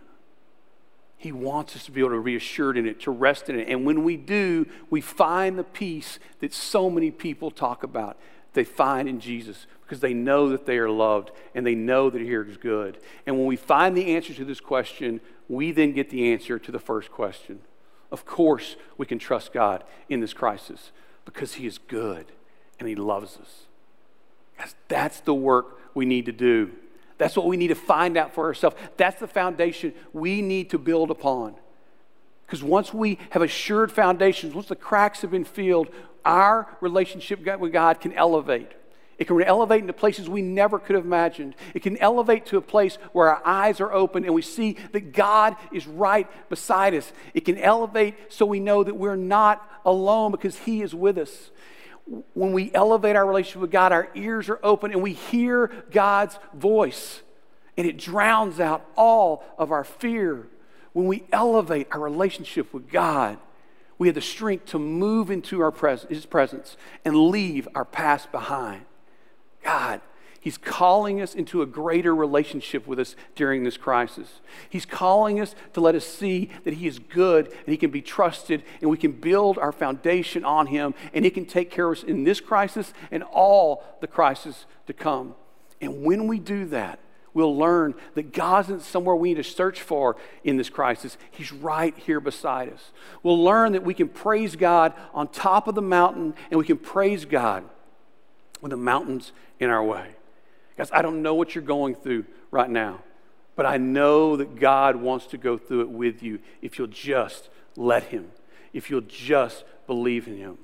He 1.17 1.32
wants 1.32 1.76
us 1.76 1.86
to 1.86 1.91
be 1.91 2.00
able 2.00 2.12
to 2.12 2.21
be 2.21 2.36
assured 2.36 2.78
in 2.78 2.88
it, 2.88 3.00
to 3.02 3.12
rest 3.12 3.47
in 3.47 3.60
it. 3.60 3.67
And 3.67 3.86
when 3.86 4.04
we 4.04 4.17
do, 4.17 4.65
we 4.89 5.02
find 5.02 5.58
the 5.58 5.63
peace 5.63 6.17
that 6.39 6.52
so 6.52 6.89
many 6.89 7.12
people 7.12 7.52
talk 7.52 7.84
about. 7.84 8.17
They 8.54 8.63
find 8.63 9.08
in 9.08 9.19
Jesus 9.19 9.67
because 9.84 10.00
they 10.00 10.15
know 10.15 10.50
that 10.50 10.65
they 10.65 10.78
are 10.78 10.89
loved 10.89 11.32
and 11.54 11.65
they 11.65 11.76
know 11.76 12.10
that 12.10 12.21
here 12.21 12.43
is 12.43 12.58
good. 12.58 12.97
And 13.28 13.38
when 13.38 13.45
we 13.45 13.56
find 13.56 13.95
the 13.95 14.15
answer 14.15 14.34
to 14.34 14.43
this 14.43 14.60
question, 14.60 15.21
we 15.47 15.71
then 15.71 15.91
get 15.91 16.10
the 16.10 16.34
answer 16.34 16.58
to 16.58 16.71
the 16.71 16.80
first 16.80 17.12
question. 17.12 17.60
Of 18.12 18.26
course, 18.26 18.76
we 18.97 19.06
can 19.06 19.19
trust 19.19 19.54
God 19.54 19.84
in 20.10 20.21
this 20.21 20.34
crisis 20.34 20.91
because 21.24 21.54
He 21.54 21.67
is 21.67 21.78
good 21.78 22.32
and 22.80 22.89
He 22.89 22.95
loves 22.95 23.38
us. 23.38 23.67
Guys, 24.62 24.76
that's 24.89 25.19
the 25.21 25.34
work 25.34 25.80
we 25.95 26.06
need 26.06 26.28
to 26.28 26.32
do. 26.32 26.71
That's 27.17 27.36
what 27.36 27.47
we 27.47 27.58
need 27.58 27.69
to 27.69 27.76
find 27.76 28.15
out 28.15 28.36
for 28.36 28.45
ourselves. 28.45 28.76
That's 28.95 29.19
the 29.19 29.28
foundation 29.28 29.93
we 30.13 30.41
need 30.41 30.69
to 30.69 30.78
build 30.78 31.10
upon. 31.10 31.56
Because 32.45 32.63
once 32.63 32.93
we 32.93 33.17
have 33.32 33.41
assured 33.41 33.91
foundations, 33.91 34.54
once 34.54 34.67
the 34.67 34.76
cracks 34.76 35.21
have 35.21 35.32
been 35.32 35.45
filled, 35.45 35.88
our 36.24 36.67
relationship 36.80 37.39
with 37.60 37.71
God 37.71 38.02
can 38.02 38.13
elevate. 38.13 38.71
It 39.17 39.26
can 39.26 39.41
elevate 39.41 39.82
into 39.82 39.93
places 39.93 40.30
we 40.30 40.43
never 40.43 40.78
could 40.78 40.95
have 40.95 41.06
imagined. 41.06 41.56
It 41.74 41.82
can 41.82 41.97
elevate 41.97 42.45
to 42.47 42.58
a 42.58 42.62
place 42.62 42.97
where 43.13 43.30
our 43.30 43.41
eyes 43.45 43.80
are 43.80 43.91
open 43.91 44.26
and 44.26 44.34
we 44.34 44.41
see 44.43 44.78
that 44.91 45.12
God 45.12 45.56
is 45.71 45.88
right 45.88 46.28
beside 46.50 46.93
us. 46.93 47.12
It 47.34 47.45
can 47.45 47.58
elevate 47.58 48.15
so 48.30 48.45
we 48.45 48.60
know 48.60 48.84
that 48.84 48.95
we're 48.95 49.15
not 49.15 49.67
alone 49.86 50.32
because 50.32 50.58
He 50.58 50.84
is 50.84 50.93
with 50.93 51.17
us 51.17 51.50
when 52.34 52.54
we 52.54 52.71
elevate 52.74 53.15
our 53.15 53.26
relationship 53.26 53.62
with 53.62 53.71
God, 53.71 53.91
our 53.91 54.10
ears 54.15 54.50
are 54.50 54.60
open 54.63 54.91
and 54.91 55.02
we 55.02 55.13
hear 55.13 55.71
God's 55.91 56.38
voice, 56.54 57.21
and 57.78 57.88
it 57.88 57.97
drowns 57.97 58.60
out 58.60 58.86
all 58.95 59.43
of 59.58 59.71
our 59.71 59.84
fear. 59.84 60.47
When 60.93 61.08
we 61.08 61.24
elevate 61.32 61.88
our 61.91 62.00
relationship 62.00 62.74
with 62.74 62.89
God, 62.89 63.38
we 63.97 64.08
have 64.08 64.15
the 64.15 64.21
strength 64.21 64.65
to 64.67 64.80
move 64.80 65.32
into 65.32 65.62
our 65.62 65.71
pres- 65.71 66.06
His 66.10 66.26
presence 66.26 66.76
and 67.06 67.15
leave 67.15 67.67
our 67.76 67.86
past 67.86 68.32
behind. 68.32 68.86
God 69.63 70.02
He's 70.41 70.58
calling 70.58 71.21
us 71.21 71.36
into 71.36 71.62
a 71.62 71.67
greater 71.67 72.15
relationship 72.15 72.88
with 72.88 72.99
us 72.99 73.15
during 73.36 73.63
this 73.63 73.77
crisis. 73.77 74.41
He's 74.67 74.88
calling 74.88 75.39
us 75.39 75.54
to 75.73 75.82
let 75.82 75.93
us 75.93 76.04
see 76.04 76.49
that 76.63 76.73
He 76.73 76.88
is 76.88 76.97
good 76.97 77.45
and 77.45 77.67
He 77.67 77.77
can 77.77 77.91
be 77.91 78.01
trusted 78.01 78.63
and 78.82 78.89
we 78.89 78.97
can 78.97 79.12
build 79.12 79.60
our 79.60 79.71
foundation 79.71 80.43
on 80.43 80.65
Him 80.65 80.95
and 81.13 81.23
He 81.23 81.30
can 81.30 81.45
take 81.45 81.69
care 81.69 81.91
of 81.91 81.99
us 81.99 82.04
in 82.04 82.23
this 82.23 82.41
crisis 82.41 82.91
and 83.12 83.21
all 83.21 83.84
the 84.01 84.08
crises 84.08 84.65
to 84.88 84.93
come. 84.93 85.36
And 85.80 86.04
when 86.04 86.25
we 86.25 86.39
do 86.39 86.65
that, 86.65 86.97
we'll 87.36 87.56
learn 87.56 87.93
that 88.15 88.34
God 88.34 88.65
isn't 88.65 88.82
somewhere 88.82 89.15
we 89.15 89.30
need 89.30 89.43
to 89.43 89.43
search 89.43 89.80
for 89.80 90.15
in 90.43 90.58
this 90.58 90.71
crisis. 90.71 91.19
He's 91.30 91.54
right 91.54 91.95
here 91.95 92.19
beside 92.19 92.73
us. 92.73 92.91
We'll 93.21 93.43
learn 93.43 93.73
that 93.73 93.84
we 93.84 93.93
can 93.93 94.10
praise 94.10 94.56
God 94.56 94.93
on 95.13 95.27
top 95.27 95.67
of 95.67 95.75
the 95.75 95.84
mountain 95.84 96.34
and 96.49 96.58
we 96.58 96.65
can 96.65 96.80
praise 96.80 97.25
God 97.25 97.63
with 98.60 98.71
the 98.71 98.77
mountains 98.77 99.34
in 99.60 99.69
our 99.69 99.84
way. 99.84 100.15
Guys, 100.82 100.89
I 100.91 101.04
don't 101.04 101.22
know 101.22 101.36
what 101.36 101.54
you're 101.54 101.63
going 101.63 101.94
through 101.94 102.26
right 102.50 102.67
now, 102.67 103.04
but 103.56 103.67
I 103.67 103.78
know 103.78 104.36
that 104.38 104.56
God 104.60 104.96
wants 104.96 105.28
to 105.28 105.38
go 105.38 105.56
through 105.56 105.82
it 105.82 105.89
with 105.89 106.24
you 106.24 106.39
if 106.63 106.80
you'll 106.80 106.88
just 106.88 107.50
let 107.76 108.06
Him, 108.06 108.32
if 108.74 108.89
you'll 108.89 109.02
just 109.02 109.63
believe 109.86 110.28
in 110.28 110.38
Him. 110.38 110.58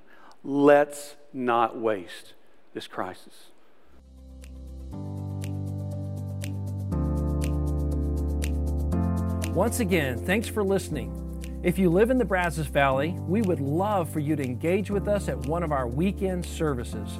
Let's 0.43 1.17
not 1.33 1.77
waste 1.77 2.33
this 2.73 2.87
crisis. 2.87 3.51
Once 9.53 9.79
again, 9.79 10.17
thanks 10.25 10.47
for 10.47 10.63
listening. 10.63 11.61
If 11.61 11.77
you 11.77 11.91
live 11.91 12.09
in 12.09 12.17
the 12.17 12.25
Brazos 12.25 12.65
Valley, 12.65 13.11
we 13.27 13.43
would 13.43 13.59
love 13.59 14.09
for 14.09 14.19
you 14.19 14.35
to 14.35 14.43
engage 14.43 14.89
with 14.89 15.07
us 15.07 15.29
at 15.29 15.37
one 15.45 15.61
of 15.61 15.71
our 15.71 15.87
weekend 15.87 16.43
services. 16.43 17.19